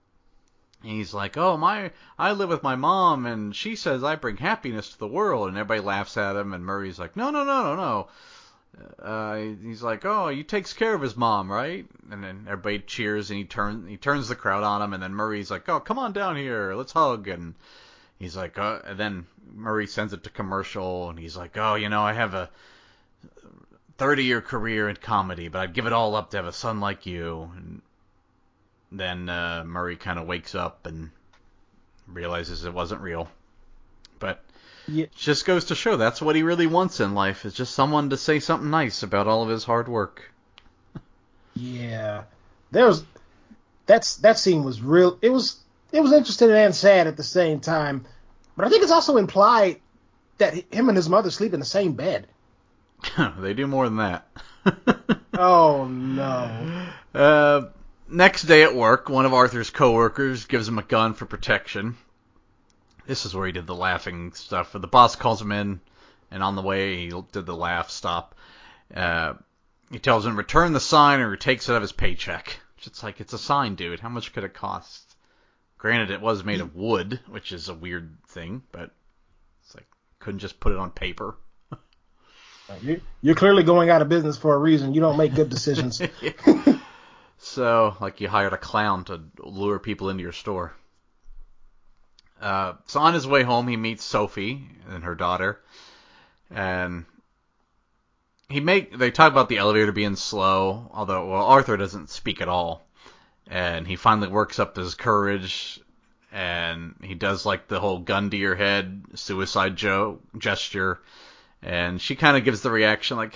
[0.83, 4.91] he's like, "Oh, my, I live with my mom, and she says I bring happiness
[4.91, 7.77] to the world." And everybody laughs at him, and Murray's like, "No, no, no, no,
[7.77, 8.09] no."
[8.99, 13.31] Uh, he's like, "Oh, he takes care of his mom, right?" And then everybody cheers,
[13.31, 15.99] and he turns he turns the crowd on him, and then Murray's like, "Oh, come
[15.99, 17.55] on down here, let's hug." And
[18.19, 21.89] he's like, uh, and then Murray sends it to commercial, and he's like, "Oh, you
[21.89, 22.51] know, I have a
[23.99, 26.81] 30 year career in comedy, but I'd give it all up to have a son
[26.81, 27.83] like you." And
[28.93, 31.11] then uh, Murray kind of wakes up and
[32.07, 33.29] realizes it wasn't real.
[34.89, 35.07] Yeah.
[35.17, 38.17] just goes to show that's what he really wants in life is just someone to
[38.17, 40.31] say something nice about all of his hard work.
[41.55, 42.25] Yeah,
[42.71, 43.05] there was
[43.87, 45.19] that's that scene was real.
[45.23, 45.57] It was
[45.93, 48.05] it was interesting and sad at the same time,
[48.57, 49.81] but I think it's also implied
[50.39, 52.27] that him and his mother sleep in the same bed.
[53.39, 54.27] they do more than that.
[55.39, 56.89] Oh no!
[57.15, 57.67] Uh,
[58.09, 61.97] next day at work, one of Arthur's coworkers gives him a gun for protection.
[63.07, 64.73] This is where he did the laughing stuff.
[64.73, 65.81] The boss calls him in,
[66.31, 68.35] and on the way he did the laugh stop.
[68.95, 69.35] Uh,
[69.91, 72.59] he tells him return the sign or he takes it out of his paycheck.
[72.85, 74.01] It's like it's a sign, dude.
[74.01, 75.17] How much could it cost?
[75.79, 78.91] Granted, it was made of wood, which is a weird thing, but
[79.65, 79.87] it's like
[80.21, 81.37] couldn't just put it on paper.
[82.81, 84.93] You're, you're clearly going out of business for a reason.
[84.93, 86.03] You don't make good decisions.
[87.39, 90.75] So, like you hired a clown to lure people into your store.
[92.41, 95.61] Uh, so on his way home, he meets Sophie and her daughter,
[96.51, 97.05] and
[98.49, 100.91] he make they talk about the elevator being slow.
[100.93, 102.87] Although, well, Arthur doesn't speak at all,
[103.47, 105.81] and he finally works up his courage,
[106.31, 111.01] and he does like the whole gun to your head suicide joke gesture,
[111.63, 113.35] and she kind of gives the reaction like,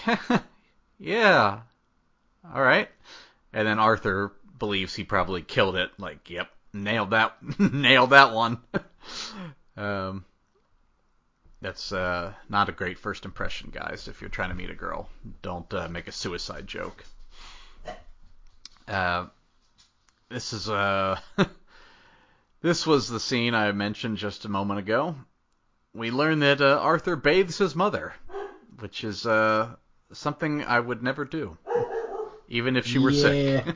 [0.98, 1.60] yeah,
[2.54, 2.88] all right.
[3.52, 5.90] And then Arthur believes he probably killed it.
[5.98, 8.58] Like, yep, nailed that, nailed that one.
[9.76, 10.24] um,
[11.60, 14.08] that's uh, not a great first impression, guys.
[14.08, 15.08] If you're trying to meet a girl,
[15.42, 17.04] don't uh, make a suicide joke.
[18.88, 19.26] Uh,
[20.30, 21.18] this is uh,
[22.62, 25.14] this was the scene I mentioned just a moment ago.
[25.94, 28.14] We learn that uh, Arthur bathes his mother,
[28.78, 29.74] which is uh,
[30.12, 31.58] something I would never do,
[32.48, 33.66] even if she were sick.
[33.66, 33.72] yeah,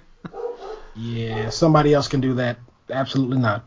[0.96, 1.50] yeah.
[1.50, 2.58] Somebody else can do that.
[2.88, 3.64] Absolutely not.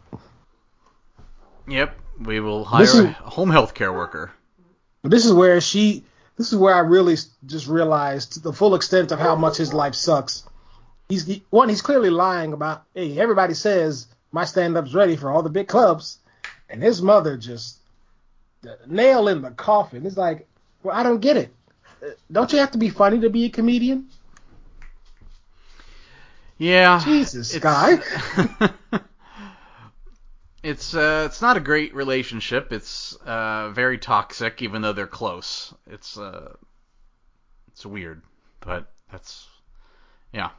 [1.68, 4.32] Yep, we will hire is- a home health care worker.
[5.04, 6.04] This is where she.
[6.38, 9.96] This is where I really just realized the full extent of how much his life
[9.96, 10.44] sucks.
[11.10, 11.70] He's he, one.
[11.70, 12.84] He's clearly lying about.
[12.94, 16.20] Hey, everybody says my stand-up's ready for all the big clubs,
[16.70, 17.78] and his mother just
[18.62, 20.06] the nail in the coffin.
[20.06, 20.48] It's like,
[20.84, 21.54] well, I don't get it.
[22.04, 24.10] Uh, Don't you have to be funny to be a comedian?
[26.58, 28.00] Yeah, Jesus, guy.
[30.64, 32.72] it's uh, it's not a great relationship.
[32.74, 35.74] It's uh, very toxic, even though they're close.
[35.86, 36.56] It's uh,
[37.70, 38.24] it's weird,
[38.60, 39.48] but that's
[40.34, 40.50] yeah.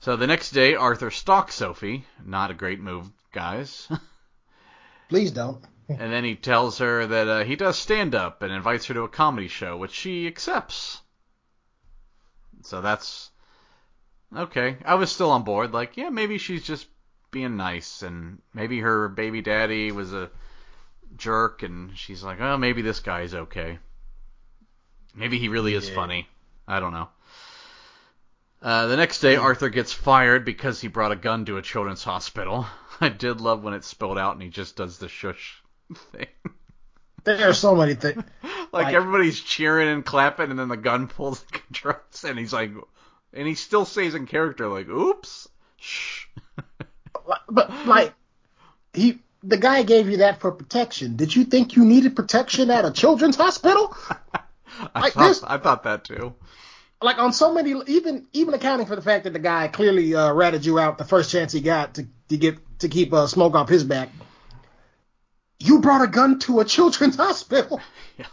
[0.00, 2.04] So the next day, Arthur stalks Sophie.
[2.24, 3.88] Not a great move, guys.
[5.08, 5.64] Please don't.
[5.88, 9.02] and then he tells her that uh, he does stand up and invites her to
[9.02, 11.00] a comedy show, which she accepts.
[12.62, 13.30] So that's
[14.34, 14.76] okay.
[14.84, 15.72] I was still on board.
[15.72, 16.86] Like, yeah, maybe she's just
[17.32, 20.30] being nice, and maybe her baby daddy was a
[21.16, 23.78] jerk, and she's like, oh, maybe this guy's okay.
[25.14, 25.94] Maybe he really is Yeah.
[25.96, 26.28] funny.
[26.68, 27.08] I don't know.
[28.62, 32.04] Uh, the next day, Arthur gets fired because he brought a gun to a children's
[32.04, 32.64] hospital.
[33.00, 35.60] I did love when it spilled out and he just does the shush
[36.12, 36.28] thing.
[37.24, 38.22] There are so many things.
[38.72, 42.52] like Like- everybody's cheering and clapping, and then the gun pulls the controls, and he's
[42.52, 42.70] like,
[43.32, 46.26] and he still stays in character, like, "Oops, shh."
[47.48, 48.14] But like,
[48.94, 51.16] he the guy gave you that for protection.
[51.16, 53.96] Did you think you needed protection at a children's hospital?
[54.94, 56.34] I Like thought, this- I thought that too.
[57.02, 60.32] like on so many, even even accounting for the fact that the guy clearly uh,
[60.32, 63.54] ratted you out the first chance he got to to get to keep uh, smoke
[63.54, 64.08] off his back.
[65.58, 67.80] You brought a gun to a children's hospital.
[68.18, 68.26] Yeah.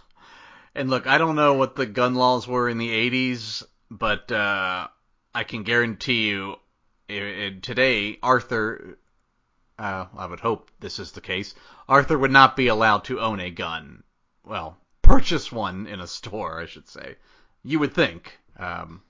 [0.76, 4.88] And look, I don't know what the gun laws were in the 80s, but uh,
[5.34, 6.56] I can guarantee you,
[7.10, 8.98] i today, Arthur,
[9.78, 11.56] uh, I would hope this is the case,
[11.88, 14.04] Arthur would not be allowed to own a gun.
[14.44, 17.16] Well, purchase one in a store, I should say.
[17.64, 18.38] You would think.
[18.58, 19.02] Um,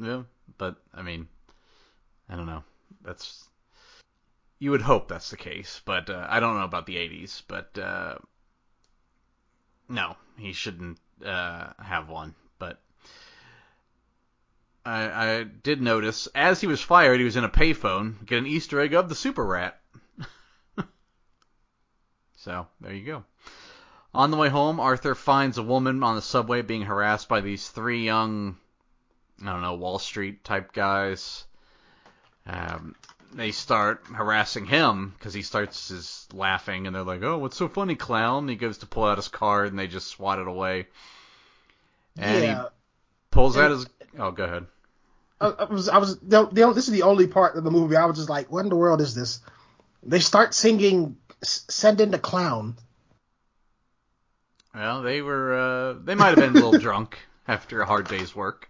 [0.00, 0.22] yeah,
[0.58, 1.28] but, I mean,
[2.28, 2.64] I don't know.
[3.02, 3.48] That's.
[4.58, 7.78] You would hope that's the case, but uh, I don't know about the 80s, but.
[7.78, 8.16] Uh,
[9.88, 12.34] no, he shouldn't uh, have one.
[14.84, 18.46] I, I did notice as he was fired, he was in a payphone, get an
[18.46, 19.80] Easter egg of the Super Rat.
[22.36, 23.24] So there you go.
[24.12, 27.70] On the way home, Arthur finds a woman on the subway being harassed by these
[27.70, 28.58] three young,
[29.42, 31.44] I don't know, Wall Street type guys.
[32.46, 32.96] Um,
[33.32, 37.66] they start harassing him because he starts his laughing, and they're like, "Oh, what's so
[37.66, 40.86] funny, clown?" He goes to pull out his card, and they just swat it away.
[42.18, 42.62] And yeah.
[42.62, 42.68] he
[43.30, 43.86] pulls out his.
[44.18, 44.66] Oh, go ahead.
[45.40, 48.16] I, I was, I was, this is the only part of the movie I was
[48.16, 49.40] just like, what in the world is this?
[50.02, 52.76] They start singing "Send in the Clown."
[54.74, 58.34] Well, they were, uh, they might have been a little drunk after a hard day's
[58.34, 58.68] work.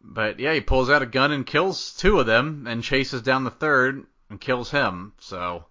[0.00, 3.44] But yeah, he pulls out a gun and kills two of them, and chases down
[3.44, 5.12] the third and kills him.
[5.18, 5.64] So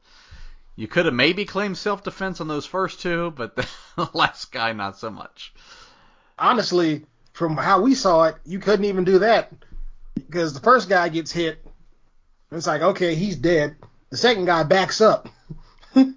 [0.76, 3.56] you could have maybe claimed self-defense on those first two, but
[3.96, 5.54] the last guy not so much.
[6.38, 7.06] Honestly,
[7.36, 9.52] from how we saw it, you couldn't even do that
[10.16, 11.60] because the first guy gets hit.
[12.50, 13.76] It's like okay, he's dead.
[14.10, 15.28] The second guy backs up,
[15.96, 16.16] and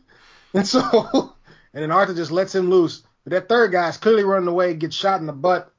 [0.62, 1.35] so
[1.75, 3.03] and then Arthur just lets him loose.
[3.25, 5.73] But that third guy's clearly running away, gets shot in the butt.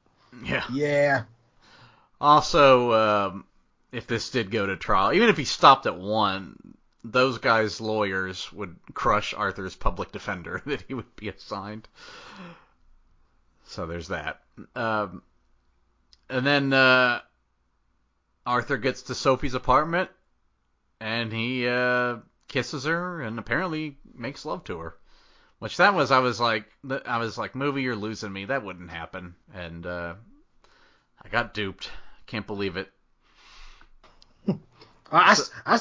[0.44, 0.64] Yeah.
[0.70, 1.22] Yeah.
[2.20, 3.44] Also, um,
[3.92, 8.52] if this did go to trial, even if he stopped at one, those guys' lawyers
[8.52, 11.88] would crush Arthur's public defender that he would be assigned.
[13.64, 14.40] So there's that.
[14.76, 15.22] Um,
[16.30, 17.20] and then uh,
[18.46, 20.10] Arthur gets to Sophie's apartment,
[21.00, 22.16] and he uh,
[22.48, 24.96] kisses her, and apparently makes love to her.
[25.58, 26.64] Which that was, I was like,
[27.04, 28.46] I was like, movie, you're losing me.
[28.46, 30.14] That wouldn't happen, and uh,
[31.22, 31.90] I got duped.
[32.26, 32.90] Can't believe it.
[35.12, 35.80] I, I,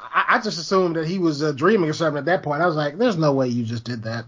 [0.00, 2.62] I, just assumed that he was uh, dreaming or something at that point.
[2.62, 4.24] I was like, there's no way you just did that.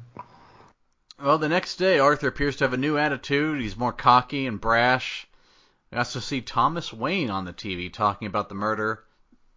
[1.22, 3.62] Well, the next day, Arthur appears to have a new attitude.
[3.62, 5.26] He's more cocky and brash.
[5.93, 9.05] We also see Thomas Wayne on the TV talking about the murder,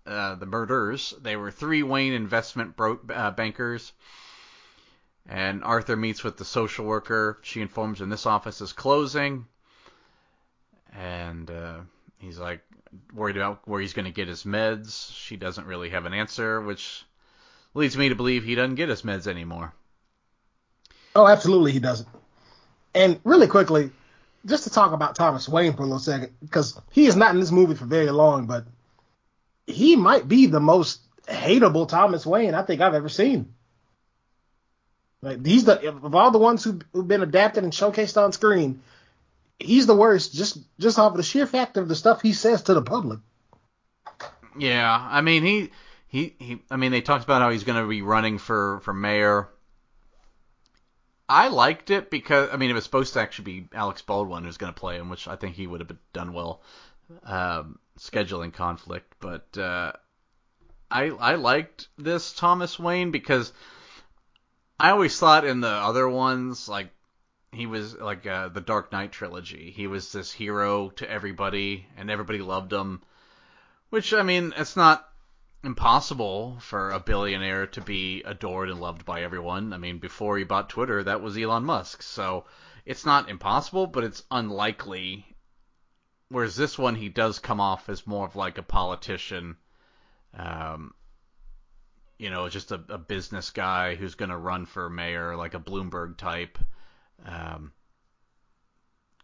[0.05, 1.13] uh, the murders.
[1.21, 3.93] They were three Wayne investment bro- uh, bankers.
[5.27, 7.39] And Arthur meets with the social worker.
[7.41, 9.47] She informs him this office is closing.
[10.93, 11.79] And uh,
[12.17, 12.61] he's like
[13.13, 15.13] worried about where he's going to get his meds.
[15.15, 17.05] She doesn't really have an answer, which
[17.73, 19.73] leads me to believe he doesn't get his meds anymore.
[21.15, 22.09] Oh, absolutely, he doesn't.
[22.93, 23.91] And really quickly,
[24.45, 27.39] just to talk about Thomas Wayne for a little second, because he is not in
[27.39, 28.65] this movie for very long, but
[29.67, 33.53] he might be the most hateable Thomas Wayne I think I've ever seen.
[35.21, 38.81] Like he's the of all the ones who, who've been adapted and showcased on screen,
[39.59, 42.61] he's the worst just just off of the sheer fact of the stuff he says
[42.63, 43.19] to the public.
[44.57, 45.71] Yeah, I mean he
[46.07, 46.61] he he.
[46.69, 49.49] I mean they talked about how he's going to be running for for mayor.
[51.28, 54.57] I liked it because I mean it was supposed to actually be Alex Baldwin who's
[54.57, 56.61] going to play him, which I think he would have done well.
[57.23, 59.93] Um, scheduling conflict, but uh,
[60.89, 63.53] I I liked this Thomas Wayne because
[64.80, 66.89] I always thought in the other ones like
[67.51, 69.71] he was like uh, the Dark Knight trilogy.
[69.71, 73.01] He was this hero to everybody, and everybody loved him.
[73.89, 75.09] Which I mean, it's not
[75.66, 79.74] impossible for a billionaire to be adored and loved by everyone.
[79.74, 82.01] I mean, before he bought Twitter, that was Elon Musk.
[82.01, 82.45] So
[82.86, 85.26] it's not impossible, but it's unlikely.
[86.30, 89.57] Whereas this one, he does come off as more of like a politician.
[90.34, 90.93] Um,
[92.18, 95.59] you know, just a, a business guy who's going to run for mayor, like a
[95.59, 96.57] Bloomberg type,
[97.26, 97.72] um,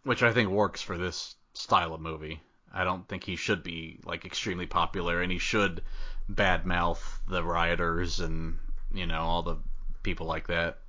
[0.04, 2.42] which I think works for this style of movie.
[2.74, 5.84] I don't think he should be like extremely popular, and he should
[6.30, 8.58] badmouth the rioters and
[8.94, 9.58] you know all the
[10.04, 10.80] people like that.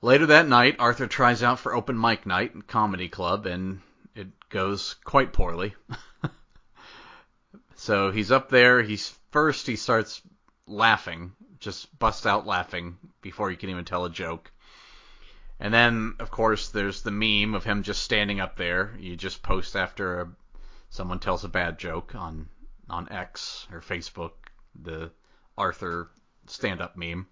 [0.00, 3.80] Later that night, Arthur tries out for open mic night at comedy club, and
[4.14, 5.74] it goes quite poorly.
[7.74, 8.82] so he's up there.
[8.82, 9.66] He's first.
[9.66, 10.20] He starts
[10.66, 14.50] laughing, just bust out laughing before you can even tell a joke.
[15.60, 18.94] And then, of course, there's the meme of him just standing up there.
[18.98, 20.28] You just post after a,
[20.90, 22.48] someone tells a bad joke on
[22.88, 24.32] on X or Facebook,
[24.80, 25.10] the
[25.56, 26.10] Arthur
[26.46, 27.26] stand-up meme.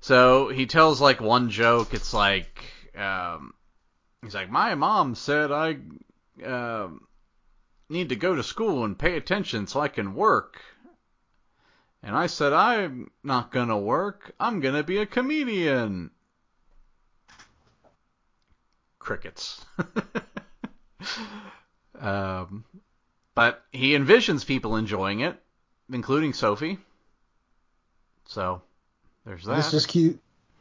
[0.00, 1.94] So he tells like one joke.
[1.94, 2.64] It's like
[2.96, 3.54] um,
[4.22, 5.78] he's like, my mom said I
[6.44, 6.88] uh,
[7.88, 10.60] need to go to school and pay attention so I can work.
[12.02, 14.34] And I said, I'm not to work.
[14.38, 16.10] I'm to be a comedian.
[18.98, 19.64] Crickets.
[21.98, 22.64] um,
[23.34, 25.36] but he envisions people enjoying it,
[25.92, 26.78] including Sophie.
[28.26, 28.62] So
[29.24, 29.56] there's that.
[29.56, 30.20] This just cute.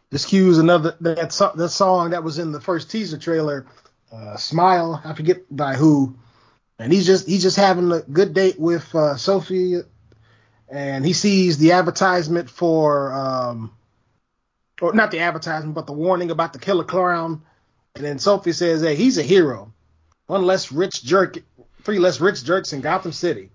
[0.09, 3.65] This cues another that so, that song that was in the first teaser trailer,
[4.11, 6.15] uh, "Smile." I forget by who,
[6.77, 9.81] and he's just he's just having a good date with uh, Sophie
[10.73, 13.71] and he sees the advertisement for um,
[14.81, 17.43] or not the advertisement, but the warning about the killer clown.
[17.95, 19.71] And then Sophie says, "Hey, he's a hero.
[20.25, 21.37] One less rich jerk,
[21.83, 23.49] three less rich jerks in Gotham City,"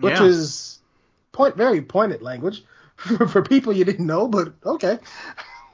[0.00, 0.26] which Yeah.
[0.26, 0.78] is
[1.32, 2.64] point very pointed language
[2.96, 4.28] for, for people you didn't know.
[4.28, 4.98] But okay,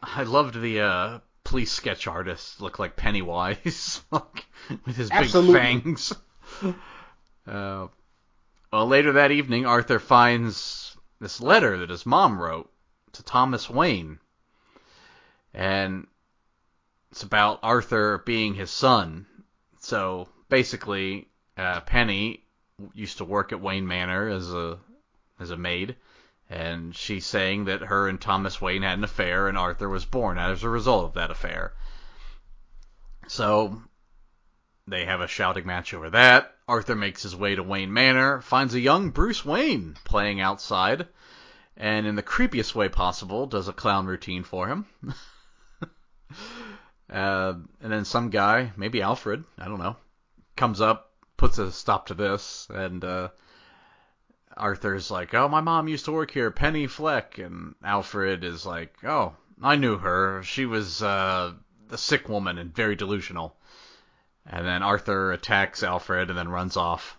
[0.02, 4.46] I loved the uh, police sketch artist look like Pennywise, like,
[4.86, 5.52] with his Absolutely.
[5.52, 5.62] big
[5.98, 6.12] fangs.
[7.46, 7.88] Uh,
[8.72, 12.70] well, later that evening, Arthur finds this letter that his mom wrote
[13.12, 14.18] to Thomas Wayne,
[15.54, 16.06] and
[17.10, 19.26] it's about Arthur being his son.
[19.80, 21.26] So basically,
[21.56, 22.44] uh, Penny
[22.92, 24.78] used to work at Wayne Manor as a
[25.40, 25.96] as a maid,
[26.50, 30.36] and she's saying that her and Thomas Wayne had an affair, and Arthur was born
[30.36, 31.72] as a result of that affair.
[33.28, 33.80] So
[34.86, 36.54] they have a shouting match over that.
[36.68, 41.08] Arthur makes his way to Wayne Manor, finds a young Bruce Wayne playing outside,
[41.78, 44.84] and in the creepiest way possible, does a clown routine for him.
[47.10, 49.96] uh, and then some guy, maybe Alfred, I don't know,
[50.62, 53.28] comes up, puts a stop to this, and uh,
[54.56, 58.94] Arthur's like, "Oh, my mom used to work here, Penny Fleck," and Alfred is like,
[59.02, 60.44] "Oh, I knew her.
[60.44, 61.52] She was uh,
[61.90, 63.56] a sick woman and very delusional."
[64.46, 67.18] And then Arthur attacks Alfred and then runs off.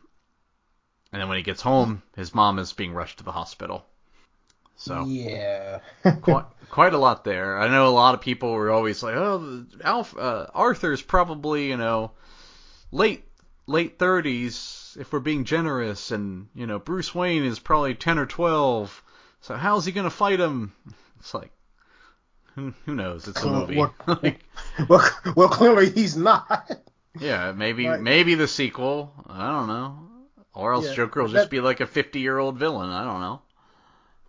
[1.11, 3.85] And then when he gets home, his mom is being rushed to the hospital.
[4.77, 5.79] So yeah,
[6.21, 7.59] quite, quite a lot there.
[7.59, 11.75] I know a lot of people were always like, "Oh, Alf, uh, Arthur's probably you
[11.75, 12.11] know
[12.89, 13.25] late
[13.67, 18.25] late 30s if we're being generous, and you know Bruce Wayne is probably 10 or
[18.25, 19.03] 12.
[19.41, 20.73] So how's he gonna fight him?"
[21.19, 21.51] It's like,
[22.55, 23.27] who, who knows?
[23.27, 23.83] It's a movie.
[24.07, 24.39] Like,
[24.89, 26.69] well, well, clearly he's not.
[27.19, 27.99] yeah, maybe Right.
[28.01, 29.13] maybe the sequel.
[29.27, 29.99] I don't know.
[30.53, 32.89] Or else Yeah, Joker will that- just be like a 50 year old villain.
[32.89, 33.41] I don't know.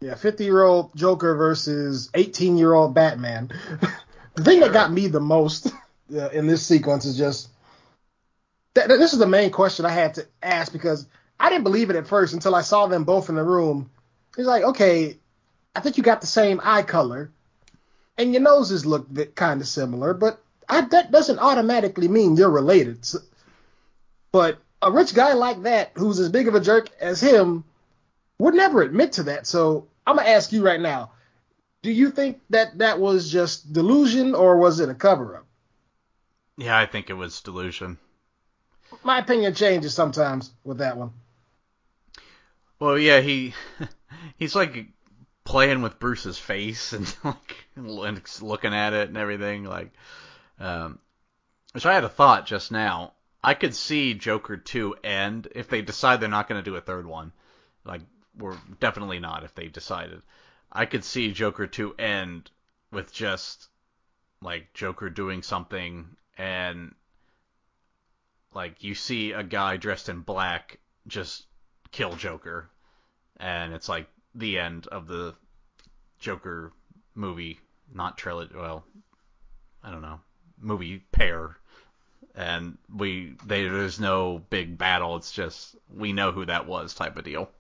[0.01, 3.51] Yeah, 50 year old Joker versus 18 year old Batman.
[4.35, 5.73] the thing that got me the most
[6.15, 7.49] uh, in this sequence is just
[8.75, 11.07] that- this is the main question I had to ask because
[11.39, 13.91] I didn't believe it at first until I saw them both in the room.
[14.37, 15.19] It's like, okay,
[15.75, 17.31] I think you got the same eye color
[18.17, 23.05] and your noses look kind of similar, but I, that doesn't automatically mean you're related.
[23.05, 23.21] So-
[24.33, 27.65] but a rich guy like that, who's as big of a jerk as him,
[28.39, 29.47] would never admit to that.
[29.47, 31.13] So I'm gonna ask you right now:
[31.83, 35.47] Do you think that that was just delusion, or was it a cover-up?
[36.57, 37.99] Yeah, I think it was delusion.
[39.03, 41.11] My opinion changes sometimes with that one.
[42.79, 43.55] Well, yeah, he
[44.37, 44.87] he's like
[45.45, 47.89] playing with Bruce's face and like and
[48.43, 49.65] looking at it and everything.
[49.65, 49.93] Like,
[50.59, 50.99] um,
[51.73, 53.13] which I had a thought just now.
[53.43, 56.81] I could see Joker two end if they decide they're not going to do a
[56.81, 57.33] third one.
[57.85, 58.01] Like,
[58.39, 60.23] we're definitely not if they decided.
[60.73, 62.51] I could see Joker two end
[62.91, 63.69] with just
[64.41, 66.95] like Joker doing something and
[68.55, 71.45] like you see a guy dressed in black just
[71.91, 72.69] kill Joker,
[73.39, 75.35] and it's like the end of the
[76.19, 76.73] Joker
[77.15, 77.61] movie,
[77.93, 78.55] not trilogy.
[78.55, 78.85] Well,
[79.83, 80.21] I don't know,
[80.61, 81.57] movie pair,
[82.35, 85.17] and we they, there's no big battle.
[85.17, 87.51] It's just we know who that was type of deal.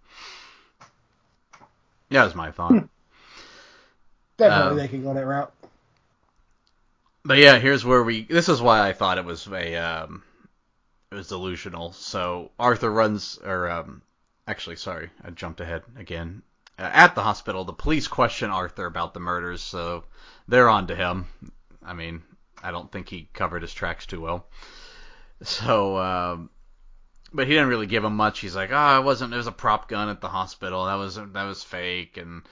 [2.09, 2.89] Yeah, that was my thought.
[4.37, 5.53] Definitely, Um, they can go that route.
[7.25, 8.25] But yeah, here's where we.
[8.25, 9.77] This is why I thought it was a.
[9.77, 10.23] Um,
[11.15, 11.93] was delusional.
[11.93, 14.03] So Arthur runs, or um,
[14.47, 16.43] actually, sorry, I jumped ahead again.
[16.79, 20.05] Uh, at the hospital, the police question Arthur about the murders, so
[20.49, 21.27] they're on to him.
[21.83, 22.23] I mean,
[22.63, 24.47] I don't think he covered his tracks too well.
[25.43, 26.51] So, um,
[27.33, 28.41] but he didn't really give him much.
[28.41, 29.35] He's like, oh, it wasn't.
[29.35, 30.87] It was a prop gun at the hospital.
[30.87, 32.17] That was that was fake.
[32.17, 32.43] And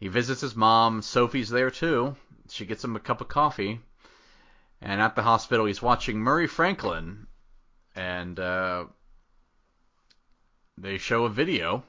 [0.00, 1.02] he visits his mom.
[1.02, 2.16] Sophie's there too.
[2.48, 3.80] She gets him a cup of coffee.
[4.80, 7.28] And at the hospital, he's watching Murray Franklin,
[7.94, 8.84] and uh,
[10.78, 11.84] they show a video.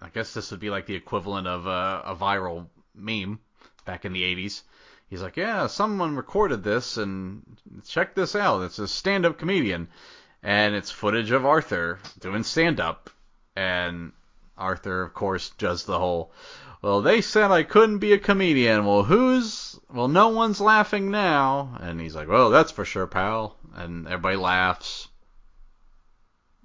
[0.00, 3.40] I guess this would be like the equivalent of a, a viral meme
[3.84, 4.62] back in the 80s.
[5.08, 7.42] He's like, yeah, someone recorded this, and
[7.86, 8.62] check this out.
[8.62, 9.88] It's a stand-up comedian,
[10.42, 13.08] and it's footage of Arthur doing stand-up,
[13.56, 14.12] and
[14.58, 16.32] Arthur, of course, does the whole.
[16.82, 18.84] Well, they said I couldn't be a comedian.
[18.84, 19.78] Well, who's?
[19.92, 21.76] Well, no one's laughing now.
[21.80, 23.56] And he's like, well, that's for sure, pal.
[23.74, 25.07] And everybody laughs.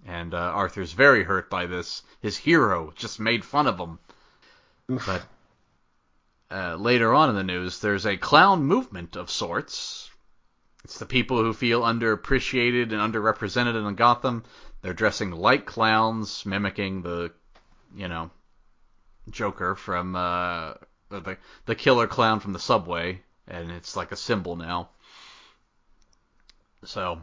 [0.06, 2.04] And uh, Arthur's very hurt by this.
[2.22, 4.00] His hero just made fun of him.
[4.88, 5.24] But
[6.52, 10.10] uh, later on in the news, there's a clown movement of sorts.
[10.84, 14.44] It's the people who feel underappreciated and underrepresented in Gotham.
[14.82, 17.32] They're dressing like clowns, mimicking the,
[17.96, 18.30] you know,
[19.30, 20.74] Joker from uh,
[21.10, 24.90] the the killer clown from the subway, and it's like a symbol now.
[26.84, 27.22] So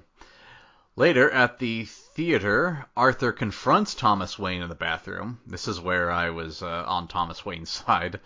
[0.97, 5.41] later at the theater, Arthur confronts Thomas Wayne in the bathroom.
[5.47, 8.21] This is where I was uh, on Thomas Wayne's side.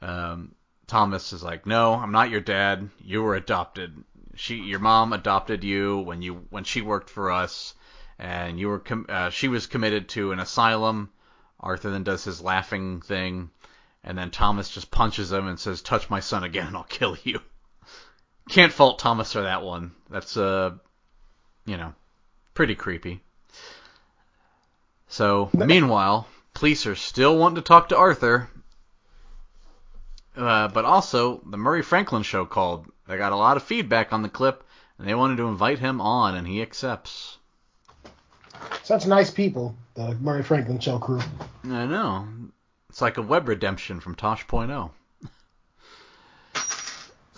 [0.00, 0.54] Um,
[0.86, 2.90] Thomas is like, "No, I'm not your dad.
[3.00, 4.04] You were adopted.
[4.34, 7.74] She, your mom adopted you when you when she worked for us,
[8.18, 11.10] and you were com- uh, she was committed to an asylum."
[11.58, 13.50] Arthur then does his laughing thing,
[14.04, 17.16] and then Thomas just punches him and says, "Touch my son again, and I'll kill
[17.24, 17.40] you."
[18.48, 19.92] Can't fault Thomas for that one.
[20.08, 20.76] That's uh,
[21.66, 21.92] you know,
[22.54, 23.20] pretty creepy.
[25.08, 28.48] So, meanwhile, police are still wanting to talk to Arthur,
[30.36, 32.86] uh, but also the Murray Franklin show called.
[33.06, 34.64] They got a lot of feedback on the clip,
[34.98, 37.38] and they wanted to invite him on, and he accepts.
[38.82, 41.20] Such nice people, the Murray Franklin show crew.
[41.64, 42.26] I know.
[42.88, 44.90] It's like a web redemption from Tosh.0.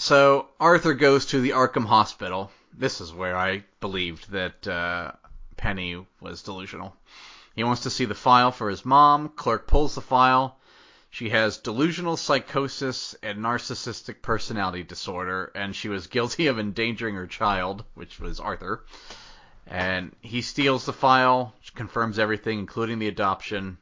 [0.01, 2.53] So Arthur goes to the Arkham Hospital.
[2.79, 5.11] This is where I believed that uh,
[5.57, 6.97] Penny was delusional.
[7.57, 9.31] He wants to see the file for his mom.
[9.31, 10.61] Clerk pulls the file.
[11.11, 17.27] She has delusional psychosis and narcissistic personality disorder, and she was guilty of endangering her
[17.27, 18.85] child, which was Arthur.
[19.67, 23.79] And he steals the file, confirms everything, including the adoption.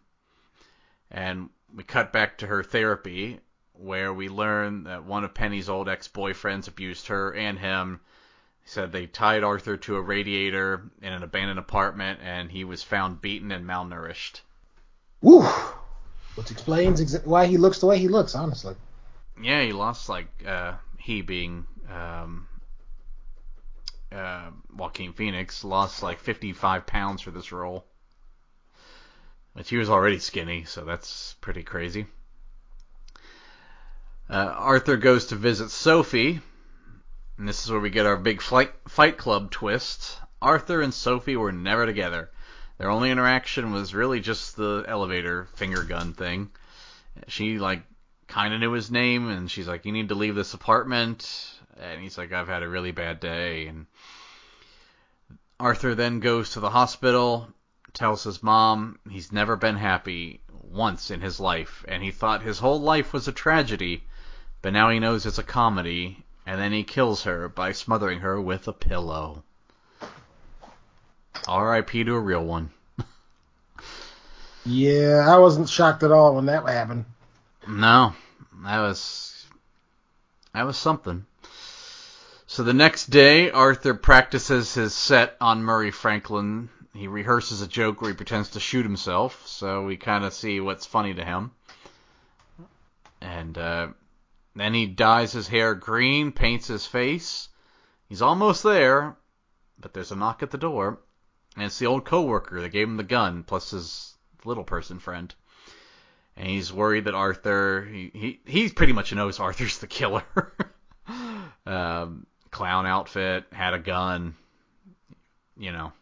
[1.10, 3.40] And we cut back to her therapy,
[3.74, 8.00] where we learn that one of Penny's old ex-boyfriends abused her and him.
[8.66, 12.82] He said they tied Arthur to a radiator in an abandoned apartment, and he was
[12.82, 14.40] found beaten and malnourished.
[15.20, 15.42] Woo!
[16.34, 18.74] Which explains exa- why he looks the way he looks, honestly.
[19.40, 22.48] Yeah, he lost like uh, he being um,
[24.10, 27.86] uh, Joaquin Phoenix lost like 55 pounds for this role.
[29.54, 32.06] But he was already skinny, so that's pretty crazy.
[34.28, 36.40] Uh, Arthur goes to visit Sophie,
[37.38, 40.18] and this is where we get our big flight, Fight Club twist.
[40.40, 42.30] Arthur and Sophie were never together.
[42.78, 46.50] Their only interaction was really just the elevator finger gun thing.
[47.28, 47.82] She like
[48.26, 52.02] kind of knew his name, and she's like, "You need to leave this apartment." And
[52.02, 53.86] he's like, "I've had a really bad day." And
[55.58, 57.48] Arthur then goes to the hospital,
[57.94, 62.58] tells his mom he's never been happy once in his life, and he thought his
[62.58, 64.04] whole life was a tragedy,
[64.60, 68.40] but now he knows it's a comedy, and then he kills her by smothering her
[68.40, 69.42] with a pillow.
[71.46, 72.04] R.I.P.
[72.04, 72.70] to a real one.
[74.68, 77.04] Yeah, I wasn't shocked at all when that happened.
[77.68, 78.14] No,
[78.64, 79.46] that was
[80.52, 81.24] that was something.
[82.48, 86.68] So the next day, Arthur practices his set on Murray Franklin.
[86.94, 90.58] He rehearses a joke where he pretends to shoot himself, so we kind of see
[90.58, 91.52] what's funny to him.
[93.20, 93.88] And uh,
[94.56, 97.48] then he dyes his hair green, paints his face.
[98.08, 99.16] He's almost there,
[99.78, 100.98] but there's a knock at the door,
[101.56, 105.34] and it's the old coworker that gave him the gun, plus his little person friend.
[106.36, 110.24] And he's worried that Arthur, he he, he pretty much knows Arthur's the killer.
[111.66, 114.34] um, clown outfit, had a gun,
[115.58, 115.92] you know,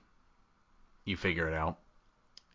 [1.05, 1.79] you figure it out.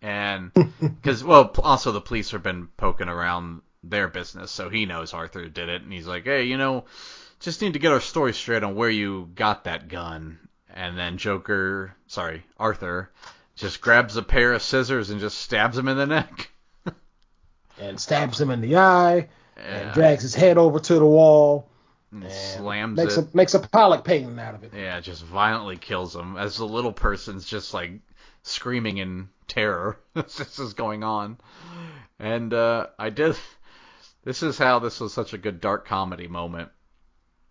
[0.02, 5.14] And because well, also the police have been poking around their business, so he knows
[5.14, 6.86] Arthur did it, and he's like, hey, you know,
[7.40, 10.40] just need to get our story straight on where you got that gun.
[10.74, 13.10] And then Joker, sorry, Arthur,
[13.56, 16.52] just grabs a pair of scissors and just stabs him in the neck.
[17.80, 19.64] And stabs him in the eye, Yeah.
[19.64, 21.70] and drags his head over to the wall,
[22.12, 23.34] And and slams makes it.
[23.34, 24.74] a makes a Pollock painting out of it.
[24.76, 27.92] Yeah, just violently kills him as the little person's just like
[28.44, 29.98] screaming in terror.
[30.16, 31.38] as this is going on.
[32.20, 33.38] And uh, I did.
[34.24, 36.70] This is how this was such a good dark comedy moment.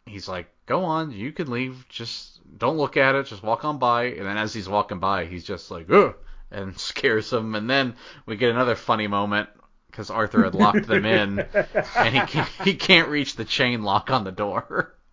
[0.07, 1.87] He's like, "Go on, you can leave.
[1.89, 3.27] Just don't look at it.
[3.27, 6.14] Just walk on by." And then as he's walking by, he's just like, "Ugh,"
[6.51, 7.55] and scares him.
[7.55, 7.97] And then
[8.27, 9.49] we get another funny moment
[9.91, 11.39] because Arthur had locked them in,
[11.97, 14.95] and he can't, he can't reach the chain lock on the door.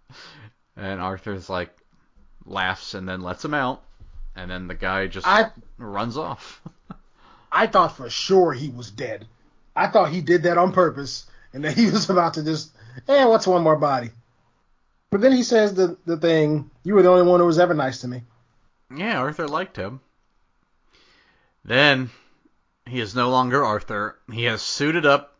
[0.78, 1.70] And Arthur's like
[2.45, 3.82] laughs and then lets him out,
[4.36, 6.62] and then the guy just I runs off.
[7.49, 9.26] I thought for sure he was dead.
[9.74, 12.72] I thought he did that on purpose, and that he was about to just,
[13.08, 14.12] eh, what's one more body?
[15.10, 17.74] But then he says the the thing, you were the only one who was ever
[17.74, 18.24] nice to me.
[18.95, 20.01] yeah, Arthur liked him.
[21.64, 22.10] Then
[22.86, 24.20] he is no longer Arthur.
[24.32, 25.36] He has suited up,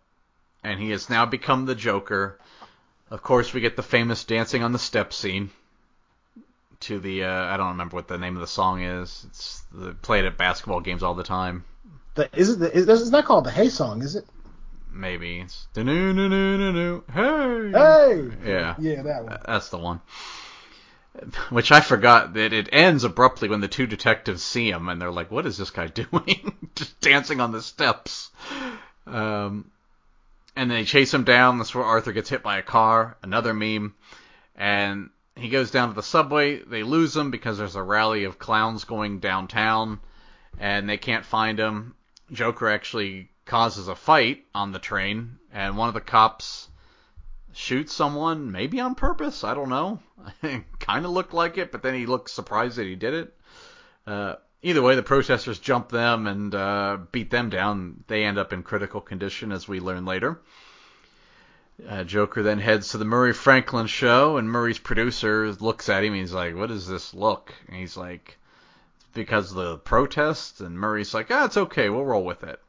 [0.63, 2.39] and he has now become the Joker.
[3.11, 5.51] Of course, we get the famous dancing on the steps scene.
[6.82, 9.26] To the uh, I don't remember what the name of the song is.
[9.28, 11.66] It's the, played at basketball games all the time.
[12.13, 12.59] The, is it?
[12.59, 14.26] The, is, it's not called the Hey song, is it?
[14.95, 15.39] Maybe.
[15.39, 17.71] It's "Do-do-do-do-do-do, hey.
[17.71, 18.49] Hey.
[18.49, 18.75] Yeah.
[18.79, 19.37] Yeah, that one.
[19.45, 20.01] That's the one.
[21.49, 25.11] Which I forgot that it ends abruptly when the two detectives see him and they're
[25.11, 26.53] like, "What is this guy doing?
[26.75, 28.31] Just dancing on the steps."
[29.07, 29.71] Um,
[30.55, 31.57] and they chase him down.
[31.57, 33.17] That's where Arthur gets hit by a car.
[33.21, 33.93] Another meme.
[34.55, 36.59] And he goes down to the subway.
[36.59, 39.99] They lose him because there's a rally of clowns going downtown,
[40.59, 41.95] and they can't find him.
[42.31, 46.67] Joker actually causes a fight on the train, and one of the cops
[47.53, 49.43] shoots someone, maybe on purpose.
[49.43, 49.99] I don't know.
[50.79, 53.33] kind of looked like it, but then he looked surprised that he did it.
[54.05, 58.03] Uh, either way, the protesters jump them and uh, beat them down.
[58.07, 60.41] They end up in critical condition, as we learn later.
[61.87, 66.13] Uh, Joker then heads to the Murray Franklin show, and Murray's producer looks at him.
[66.13, 68.37] And he's like, "What is this look?" And he's like,
[69.13, 71.89] "Because of the protest." And Murray's like, "Ah, it's okay.
[71.89, 72.61] We'll roll with it."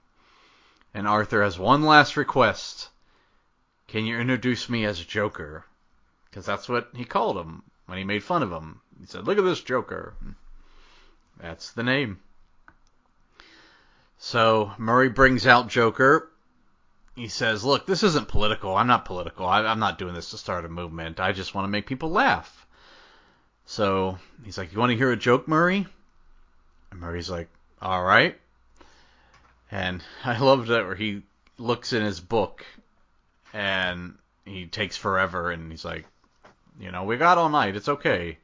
[0.96, 2.88] And Arthur has one last request.
[3.86, 5.66] Can you introduce me as Joker?
[6.24, 8.80] Because that's what he called him when he made fun of him.
[8.98, 10.14] He said, "Look at this Joker."
[11.36, 12.20] That's the name.
[14.16, 16.30] So Murray brings out Joker.
[17.14, 18.74] He says, "Look, this isn't political.
[18.74, 19.46] I'm not political.
[19.46, 21.20] I, I'm not doing this to start a movement.
[21.20, 22.66] I just want to make people laugh."
[23.66, 25.86] So he's like, "You want to hear a joke, Murray?"
[26.90, 27.50] And Murray's like,
[27.82, 28.40] "All right."
[29.76, 31.22] And I love that where he
[31.58, 32.64] looks in his book
[33.52, 36.06] and he takes forever and he's like,
[36.80, 37.76] you know, we got all night.
[37.76, 38.38] It's okay.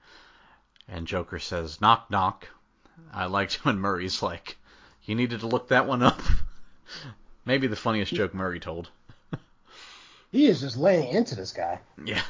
[0.89, 2.49] And Joker says, knock, knock.
[3.13, 4.57] I liked when Murray's like,
[5.05, 6.21] you needed to look that one up.
[7.45, 8.91] Maybe the funniest joke Murray told.
[10.31, 11.81] He is just laying into this guy.
[12.03, 12.23] Yeah.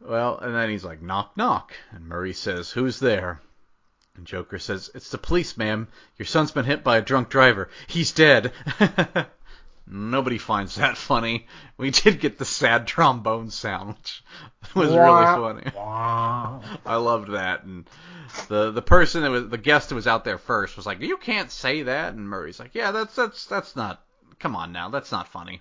[0.00, 1.74] Well, and then he's like, knock, knock.
[1.92, 3.40] And Murray says, who's there?
[4.16, 5.88] And Joker says, it's the police, ma'am.
[6.16, 7.68] Your son's been hit by a drunk driver.
[7.86, 8.52] He's dead.
[9.88, 11.46] Nobody finds that funny.
[11.76, 13.96] We did get the sad trombone sound,
[14.72, 15.70] which was really funny.
[15.76, 17.62] I loved that.
[17.62, 17.88] And
[18.48, 21.16] the the person that was the guest who was out there first was like, "You
[21.16, 24.02] can't say that." And Murray's like, "Yeah, that's that's that's not.
[24.40, 25.60] Come on now, that's not funny."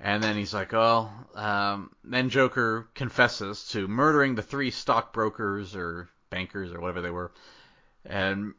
[0.00, 6.08] And then he's like, "Oh." Um, then Joker confesses to murdering the three stockbrokers or
[6.30, 7.32] bankers or whatever they were.
[8.04, 8.54] And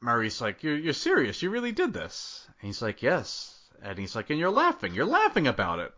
[0.00, 1.42] Murray's like, "You're you're serious?
[1.42, 4.94] You really did this?" And he's like, "Yes." And he's like, "And you're laughing?
[4.94, 5.94] You're laughing about it?"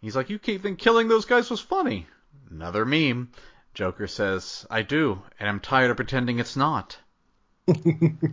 [0.00, 2.06] He's like, "You keep think killing those guys was funny?"
[2.50, 3.30] Another meme.
[3.74, 6.98] Joker says, I do, and I'm tired of pretending it's not.
[7.66, 8.26] and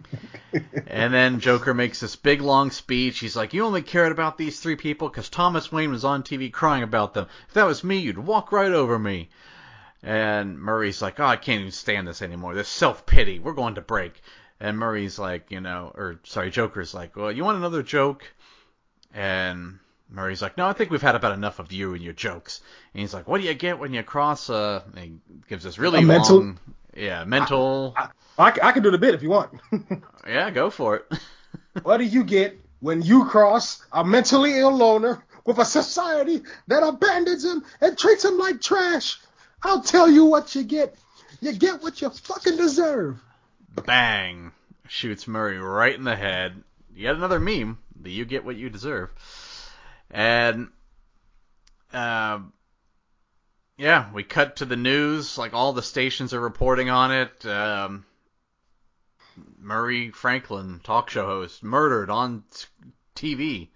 [1.14, 3.20] then Joker makes this big long speech.
[3.20, 6.52] He's like, You only cared about these three people because Thomas Wayne was on TV
[6.52, 7.28] crying about them.
[7.48, 9.30] If that was me, you'd walk right over me.
[10.02, 12.56] And Murray's like, Oh, I can't even stand this anymore.
[12.56, 13.40] This self pity.
[13.40, 14.22] We're going to break.
[14.60, 18.24] And Murray's like, You know, or sorry, Joker's like, Well, you want another joke?
[19.14, 19.80] And
[20.12, 22.62] Murray's like, no, I think we've had about enough of you and your jokes.
[22.94, 24.50] And he's like, what do you get when you cross?
[24.50, 25.14] Uh, he
[25.48, 26.56] gives this really A long, mental-
[26.96, 27.94] yeah, mental.
[27.96, 29.52] I, I, I can do the bit if you want.
[30.28, 31.14] yeah, go for it.
[31.84, 36.84] what do you get when you cross a mentally ill loner with a society that
[36.84, 39.20] abandons him and treats him like trash?
[39.64, 40.96] I'll tell you what you get.
[41.42, 43.20] You get what you fucking deserve.
[43.86, 44.52] Bang!
[44.88, 46.64] Shoots Murray right in the head.
[46.96, 47.78] Yet another meme.
[48.02, 49.12] The you get what you deserve.
[50.12, 50.70] And
[51.94, 52.40] uh,
[53.78, 55.38] yeah, we cut to the news.
[55.38, 57.46] Like all the stations are reporting on it.
[57.46, 58.06] Um,
[59.58, 62.44] Murray Franklin, talk show host, murdered on
[63.16, 63.70] TV.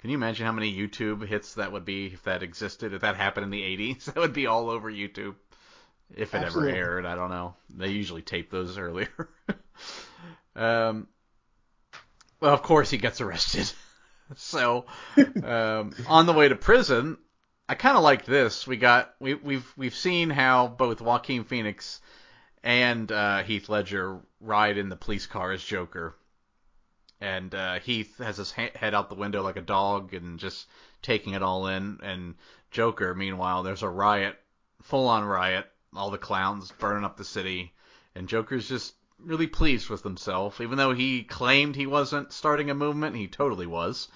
[0.00, 2.92] Can you imagine how many YouTube hits that would be if that existed?
[2.92, 5.34] If that happened in the 80s, that would be all over YouTube.
[6.14, 6.72] If it Absolutely.
[6.72, 7.54] ever aired, I don't know.
[7.74, 9.08] They usually tape those earlier.
[10.56, 11.08] um,
[12.40, 13.72] well, of course he gets arrested.
[14.36, 14.86] so,
[15.42, 17.18] um, on the way to prison,
[17.68, 18.66] I kind of liked this.
[18.66, 22.00] We got we we've we've seen how both Joaquin Phoenix
[22.62, 26.14] and uh, Heath Ledger ride in the police car as Joker,
[27.20, 30.66] and uh, Heath has his ha- head out the window like a dog and just
[31.02, 31.98] taking it all in.
[32.02, 32.34] And
[32.70, 34.38] Joker, meanwhile, there's a riot,
[34.82, 37.72] full on riot, all the clowns burning up the city,
[38.14, 42.74] and Joker's just really pleased with himself, even though he claimed he wasn't starting a
[42.74, 43.16] movement.
[43.16, 44.08] He totally was.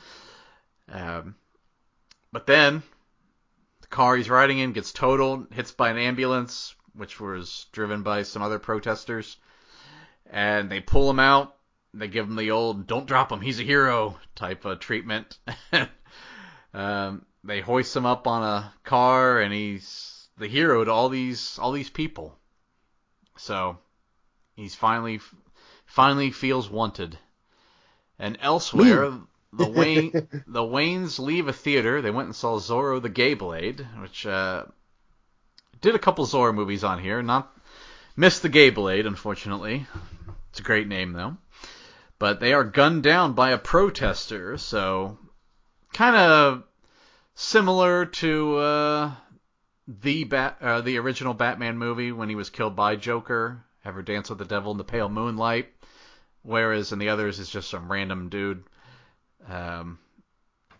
[0.90, 1.36] Um,
[2.32, 2.82] but then
[3.80, 8.22] the car he's riding in gets totaled, hits by an ambulance, which was driven by
[8.22, 9.36] some other protesters,
[10.30, 11.56] and they pull him out.
[11.92, 15.38] They give him the old "don't drop him, he's a hero" type of treatment.
[16.74, 21.58] um, they hoist him up on a car, and he's the hero to all these
[21.58, 22.38] all these people.
[23.36, 23.78] So
[24.54, 25.20] he's finally
[25.86, 27.18] finally feels wanted.
[28.18, 29.12] And elsewhere,
[29.52, 30.12] the Wayne
[30.46, 32.02] the Waynes leave a theater.
[32.02, 34.64] They went and saw Zorro the Gay Blade, which uh,
[35.80, 37.22] did a couple Zorro movies on here.
[37.22, 37.56] Not
[38.16, 39.86] missed the Gay Blade, unfortunately.
[40.50, 41.36] It's a great name though.
[42.20, 45.18] But they are gunned down by a protester, so
[45.94, 46.64] kind of
[47.34, 49.14] similar to uh,
[49.88, 53.64] the bat uh, the original Batman movie when he was killed by Joker.
[53.86, 55.72] Ever dance with the devil in the pale moonlight?
[56.42, 58.64] Whereas in the others, it's just some random dude.
[59.48, 59.98] Um,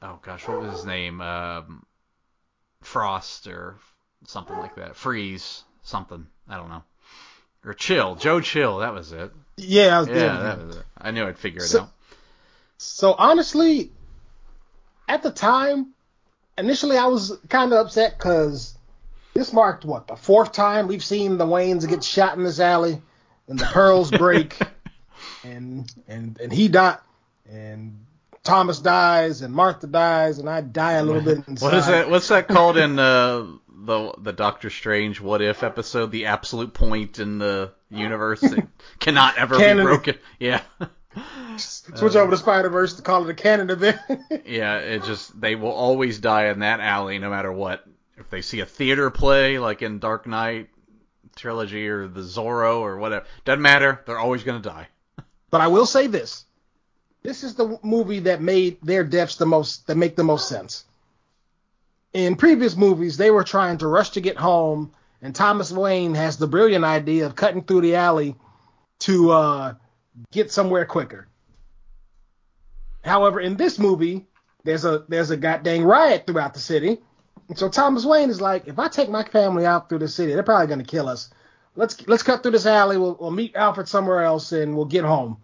[0.03, 1.22] oh gosh, what was his name?
[1.22, 1.86] Um,
[2.82, 3.78] Frost or
[4.26, 4.95] something like that.
[4.95, 6.26] Freeze, something.
[6.47, 6.84] I don't know.
[7.64, 8.80] Or Chill, Joe Chill.
[8.80, 9.32] That was it.
[9.61, 10.77] Yeah, I was Yeah, it.
[10.99, 11.91] I knew I'd figure it So- out.
[12.79, 13.91] So honestly,
[15.09, 15.89] at the time,
[16.57, 18.75] initially I was kind of upset because
[19.35, 23.01] this marked what the fourth time we've seen the Waynes get shot in this alley,
[23.49, 24.59] and the pearls break,
[25.45, 26.99] and and and he died,
[27.51, 28.05] and
[28.51, 31.63] Thomas dies, and Martha dies, and I die a little bit inside.
[31.67, 32.11] What is that?
[32.11, 36.11] What's that called in uh, the the Doctor Strange What If episode?
[36.11, 38.67] The absolute point in the universe that
[38.99, 40.17] cannot ever be broken.
[40.41, 40.63] Yeah,
[41.57, 43.99] Switch over to Spider Verse to call it a canon event.
[44.45, 44.79] yeah.
[44.79, 47.85] It just they will always die in that alley, no matter what.
[48.17, 50.71] If they see a theater play like in Dark Knight
[51.37, 54.03] trilogy or the Zorro or whatever, doesn't matter.
[54.07, 54.89] They're always gonna die.
[55.51, 56.45] But I will say this:
[57.23, 60.85] this is the movie that made their deaths the most that make the most sense.
[62.12, 64.93] In previous movies, they were trying to rush to get home,
[65.23, 68.35] and Thomas Wayne has the brilliant idea of cutting through the alley
[69.01, 69.75] to uh,
[70.33, 71.29] get somewhere quicker.
[73.05, 74.27] However, in this movie,
[74.64, 76.99] there's a there's a goddamn riot throughout the city,
[77.49, 80.33] and so Thomas Wayne is like, if I take my family out through the city,
[80.33, 81.31] they're probably gonna kill us.
[81.77, 82.97] Let's let's cut through this alley.
[82.97, 85.39] We'll, we'll meet Alfred somewhere else, and we'll get home.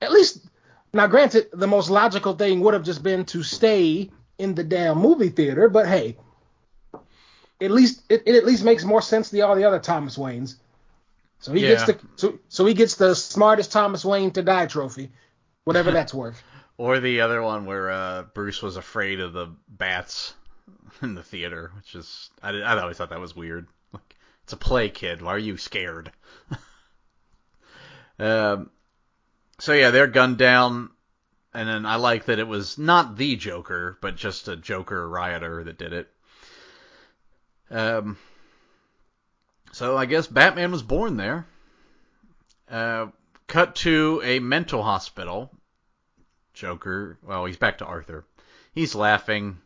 [0.00, 0.48] At least,
[0.92, 4.98] now granted, the most logical thing would have just been to stay in the damn
[4.98, 6.16] movie theater, but hey,
[7.60, 10.56] at least it, it at least makes more sense than all the other Thomas Waynes.
[11.40, 15.10] So he gets the so, so he gets the smartest Thomas Wayne to die trophy,
[15.64, 16.42] whatever that's worth.
[16.76, 20.34] Or the other one where uh, Bruce was afraid of the bats
[21.02, 23.66] in the theater, which is I, I always thought that was weird.
[23.92, 25.22] Like it's a play, kid.
[25.22, 26.12] Why are you scared?
[28.18, 28.70] um,
[29.58, 30.90] so yeah, they're gunned down,
[31.52, 35.64] and then I like that it was not the Joker, but just a Joker rioter
[35.64, 36.10] that did it.
[37.70, 38.16] Um,
[39.72, 41.46] so I guess Batman was born there.
[42.70, 43.08] Uh,
[43.46, 45.50] cut to a mental hospital.
[46.54, 48.24] Joker, well, he's back to Arthur.
[48.72, 49.60] He's laughing.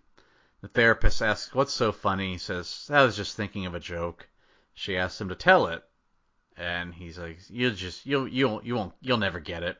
[0.60, 4.28] The therapist asks, "What's so funny?" He says, "I was just thinking of a joke."
[4.74, 5.84] She asks him to tell it,
[6.56, 9.78] and he's like, "You'll just, you'll, you'll, you won't, you'll never get it."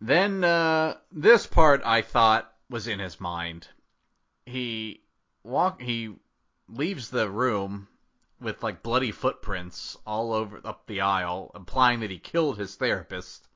[0.00, 3.68] Then uh, this part I thought was in his mind.
[4.46, 5.02] He
[5.44, 6.14] walk, he
[6.68, 7.88] leaves the room
[8.40, 13.46] with like bloody footprints all over up the aisle, implying that he killed his therapist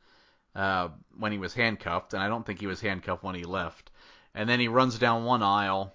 [0.55, 3.91] uh, when he was handcuffed, and I don't think he was handcuffed when he left.
[4.35, 5.95] And then he runs down one aisle,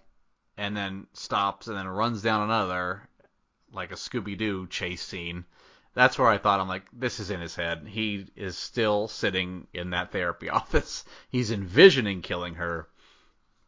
[0.58, 3.08] and then stops, and then runs down another,
[3.72, 5.46] like a Scooby Doo chase scene.
[5.94, 7.86] That's where I thought I'm like, this is in his head.
[7.88, 11.04] He is still sitting in that therapy office.
[11.30, 12.88] He's envisioning killing her,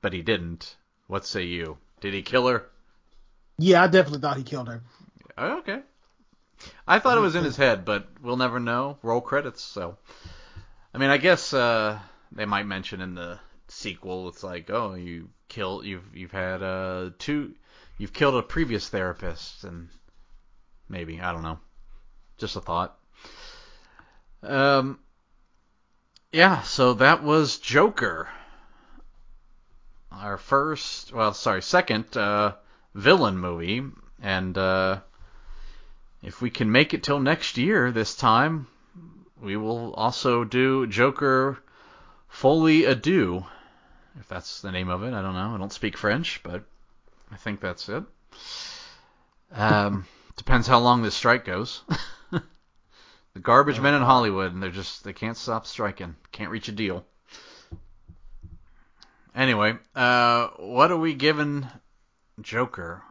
[0.02, 0.76] but he didn't.
[1.08, 1.78] What say you?
[2.00, 2.70] Did he kill her?
[3.58, 4.82] Yeah, I definitely thought he killed her.
[5.38, 5.82] Oh, okay.
[6.88, 8.98] I thought it was in his head, but we'll never know.
[9.02, 9.98] Roll credits, so.
[10.94, 12.00] I mean, I guess uh,
[12.32, 14.30] they might mention in the sequel.
[14.30, 17.56] It's like, oh, you kill, you've you've had uh two,
[17.98, 19.90] you've killed a previous therapist, and
[20.88, 21.60] maybe I don't know.
[22.42, 22.98] Just a thought.
[24.44, 25.00] Um.
[26.32, 28.30] Yeah, so that was Joker.
[30.12, 32.56] Our first, well, sorry, second uh,
[32.96, 33.84] villain movie,
[34.22, 35.02] and uh,
[36.24, 38.68] if we can make it till next year this time,
[39.42, 41.58] we will also do Joker
[42.28, 43.44] Folie à Deux.
[44.20, 45.56] If that's the name of it, I don't know.
[45.56, 46.64] I don't speak French, but
[47.32, 48.04] I think that's it.
[49.52, 50.06] Um,
[50.38, 51.84] depends how long this strike goes.
[53.34, 56.16] the garbage men in Hollywood, and they're just they can't stop striking.
[56.32, 57.06] Can't reach a deal.
[59.36, 61.66] Anyway, uh, what are we giving
[62.42, 63.02] Joker?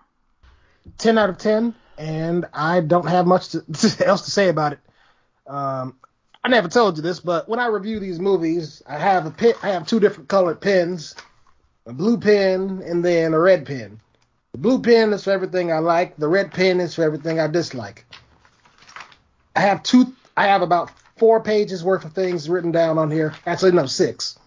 [0.99, 3.65] 10 out of 10, and I don't have much to,
[4.05, 4.81] else to say about it.
[5.47, 5.97] Um,
[6.43, 9.55] I never told you this, but when I review these movies, I have a pen,
[9.63, 11.15] I have two different colored pens,
[11.87, 14.01] a blue pen and then a red pen.
[14.53, 16.17] The blue pen is for everything I like.
[16.17, 18.05] The red pen is for everything I dislike.
[19.55, 20.15] I have two.
[20.37, 23.35] I have about four pages worth of things written down on here.
[23.47, 24.39] Actually, no, six.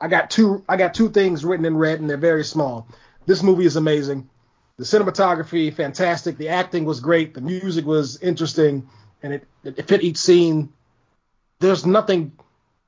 [0.00, 2.88] I got two I got two things written in red and they're very small.
[3.26, 4.28] This movie is amazing.
[4.76, 6.36] The cinematography fantastic.
[6.36, 7.34] The acting was great.
[7.34, 8.88] The music was interesting,
[9.22, 10.72] and it, it fit each scene.
[11.60, 12.32] There's nothing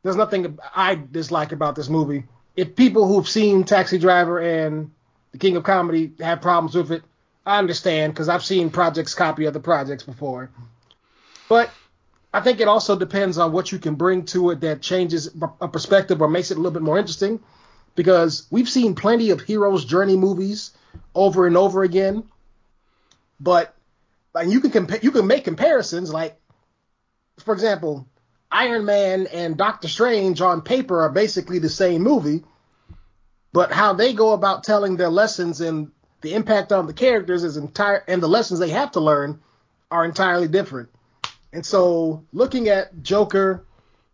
[0.02, 2.24] there's nothing I dislike about this movie.
[2.56, 4.90] If people who've seen Taxi Driver and
[5.32, 7.02] The King of Comedy have problems with it,
[7.44, 10.50] I understand because I've seen projects copy other projects before.
[11.48, 11.70] But
[12.32, 15.30] I think it also depends on what you can bring to it that changes
[15.60, 17.40] a perspective or makes it a little bit more interesting.
[17.94, 20.70] Because we've seen plenty of heroes' journey movies
[21.14, 22.22] over and over again,
[23.40, 23.74] but
[24.34, 26.12] and you can compa- you can make comparisons.
[26.12, 26.38] Like,
[27.40, 28.06] for example,
[28.52, 32.44] Iron Man and Doctor Strange on paper are basically the same movie,
[33.52, 35.90] but how they go about telling their lessons and
[36.20, 39.40] the impact on the characters is entire and the lessons they have to learn
[39.90, 40.88] are entirely different.
[41.52, 43.64] And so, looking at Joker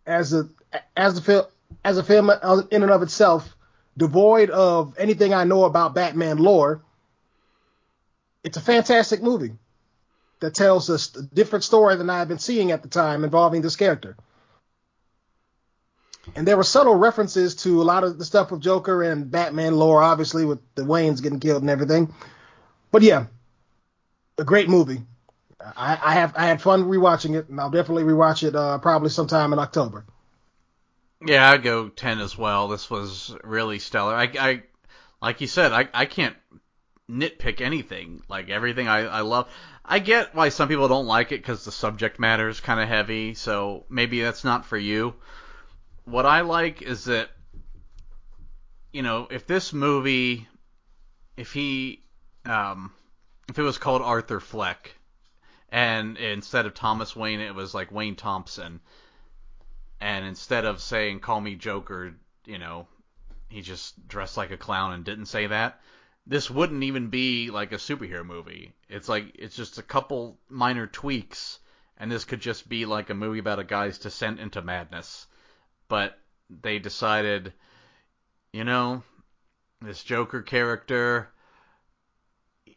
[0.06, 0.48] as a
[0.96, 1.44] as a film
[1.84, 2.30] as a film
[2.70, 3.56] in and of itself,
[3.96, 6.82] devoid of anything I know about Batman lore,
[8.42, 9.52] it's a fantastic movie
[10.40, 13.76] that tells a different story than I had been seeing at the time involving this
[13.76, 14.16] character.
[16.34, 19.76] And there were subtle references to a lot of the stuff with Joker and Batman
[19.76, 22.14] lore, obviously with the Waynes getting killed and everything.
[22.90, 23.26] But yeah,
[24.38, 25.02] a great movie.
[25.60, 29.10] I, I have I had fun rewatching it, and I'll definitely rewatch it uh, probably
[29.10, 30.04] sometime in October.
[31.24, 32.68] Yeah, I'd go ten as well.
[32.68, 34.14] This was really stellar.
[34.14, 34.62] I, I
[35.22, 36.36] like you said, I, I can't
[37.10, 38.22] nitpick anything.
[38.28, 39.48] Like everything I, I love.
[39.84, 42.88] I get why some people don't like it because the subject matter is kind of
[42.88, 43.34] heavy.
[43.34, 45.14] So maybe that's not for you.
[46.04, 47.30] What I like is that,
[48.92, 50.48] you know, if this movie,
[51.36, 52.02] if he,
[52.44, 52.92] um,
[53.48, 54.94] if it was called Arthur Fleck,
[55.74, 58.78] and instead of Thomas Wayne, it was like Wayne Thompson.
[60.00, 62.14] And instead of saying "Call me Joker,"
[62.46, 62.86] you know,
[63.48, 65.80] he just dressed like a clown and didn't say that.
[66.28, 68.72] This wouldn't even be like a superhero movie.
[68.88, 71.58] It's like it's just a couple minor tweaks,
[71.96, 75.26] and this could just be like a movie about a guy's descent into madness.
[75.88, 76.16] But
[76.48, 77.52] they decided,
[78.52, 79.02] you know,
[79.80, 81.30] this Joker character,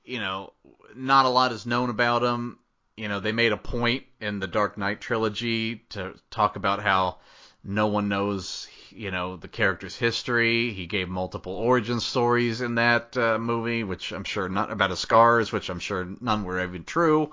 [0.04, 0.54] you know,
[0.96, 2.58] not a lot is known about him
[2.98, 7.20] you know, they made a point in the Dark Knight trilogy to talk about how
[7.64, 10.74] no one knows, you know, the character's history.
[10.74, 15.00] He gave multiple origin stories in that uh, movie, which I'm sure not about his
[15.00, 17.32] scars, which I'm sure none were even true.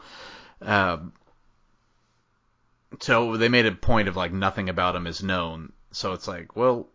[0.60, 1.14] Um,
[3.00, 5.72] so they made a point of like nothing about him is known.
[5.92, 6.88] So it's like, well,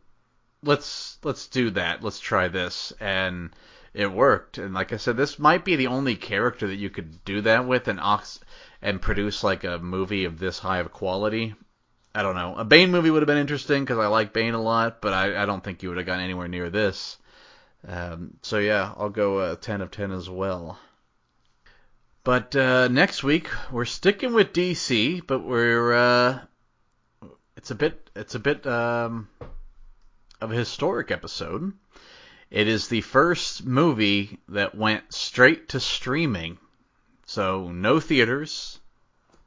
[0.64, 2.04] let's let's do that.
[2.04, 3.50] Let's try this, and
[3.94, 4.58] it worked.
[4.58, 7.66] And like I said, this might be the only character that you could do that
[7.66, 8.40] with, and Ox
[8.82, 11.56] and produce like a movie of this high of quality.
[12.14, 12.56] I don't know.
[12.58, 15.44] A Bane movie would have been interesting because I like Bane a lot, but I,
[15.44, 17.18] I don't think you would have gotten anywhere near this.
[17.88, 20.80] Um, so yeah, I'll go uh, 10 of 10 as well.
[22.24, 26.40] But uh, next week we're sticking with DC, but we're uh,
[27.56, 29.30] it's a bit it's a bit um,
[30.42, 31.74] of a historic episode.
[32.52, 36.58] It is the first movie that went straight to streaming
[37.30, 38.80] so no theaters,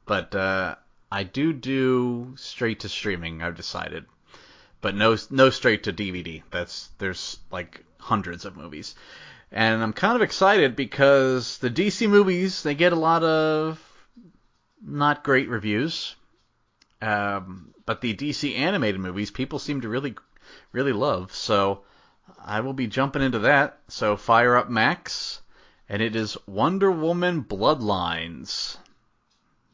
[0.05, 0.75] but uh,
[1.11, 3.43] I do do straight to streaming.
[3.43, 4.05] I've decided,
[4.79, 6.43] but no no straight to DVD.
[6.49, 8.95] That's there's like hundreds of movies,
[9.51, 13.81] and I'm kind of excited because the DC movies they get a lot of
[14.81, 16.15] not great reviews,
[17.01, 20.15] um, but the DC animated movies people seem to really
[20.71, 21.33] really love.
[21.33, 21.83] So
[22.43, 23.79] I will be jumping into that.
[23.87, 25.41] So fire up Max
[25.89, 28.77] and it is Wonder Woman Bloodlines.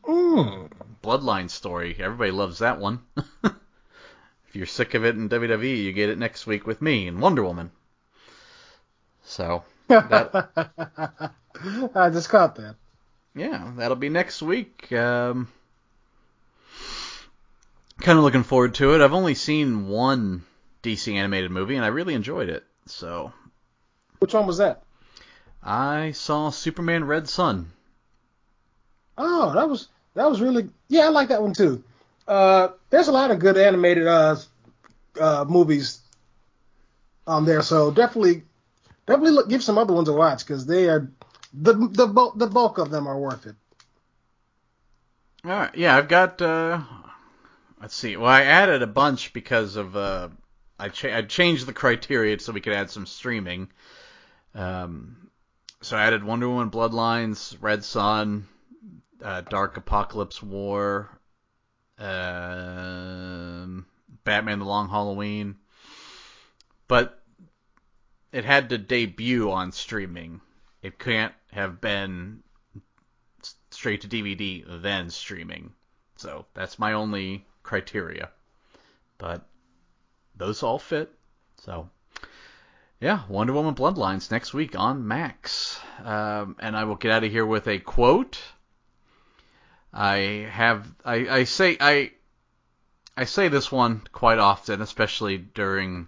[0.04, 0.70] Mm.
[1.04, 1.96] Bloodline story.
[2.00, 3.00] Everybody loves that one.
[3.44, 3.54] if
[4.54, 7.44] you're sick of it in WWE, you get it next week with me and Wonder
[7.44, 7.72] Woman.
[9.24, 11.34] So that...
[11.96, 12.76] I just caught that.
[13.36, 14.92] Yeah, that'll be next week.
[14.92, 15.48] Um,
[18.02, 19.02] kind of looking forward to it.
[19.02, 20.44] I've only seen one
[20.84, 22.64] DC animated movie, and I really enjoyed it.
[22.86, 23.32] So.
[24.20, 24.84] Which one was that?
[25.64, 27.72] I saw Superman Red Sun.
[29.18, 31.84] Oh, that was that was really yeah, I like that one too.
[32.28, 34.38] Uh, there's a lot of good animated uh,
[35.20, 36.00] uh, movies
[37.28, 38.44] on there, so definitely
[39.06, 41.12] definitely look, give some other ones a watch because they are
[41.54, 43.56] the the bulk the bulk of them are worth it.
[45.44, 46.42] All right, yeah, I've got.
[46.42, 46.82] Uh,
[47.82, 48.16] let's see.
[48.16, 50.30] Well, I added a bunch because of uh,
[50.80, 53.70] I cha- I changed the criteria so we could add some streaming.
[54.56, 55.30] Um,
[55.82, 58.48] so I added Wonder Woman Bloodlines, Red Sun,
[59.24, 61.10] uh, Dark Apokolips War,
[61.98, 63.86] um,
[64.24, 65.58] Batman the Long Halloween,
[66.88, 67.22] but
[68.32, 70.40] it had to debut on streaming.
[70.82, 72.44] It can't have been
[73.72, 75.74] straight to DVD then streaming.
[76.16, 78.30] So that's my only criteria.
[79.18, 79.49] But
[80.40, 81.12] those all fit.
[81.62, 81.90] So
[83.00, 85.80] yeah, Wonder Woman Bloodlines next week on Max.
[86.04, 88.42] Um, and I will get out of here with a quote.
[89.94, 92.12] I have I, I say I
[93.16, 96.08] I say this one quite often, especially during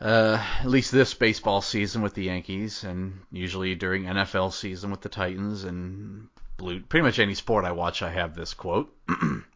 [0.00, 5.00] uh, at least this baseball season with the Yankees, and usually during NFL season with
[5.00, 6.80] the Titans and blue.
[6.80, 8.94] Pretty much any sport I watch, I have this quote.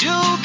[0.00, 0.38] see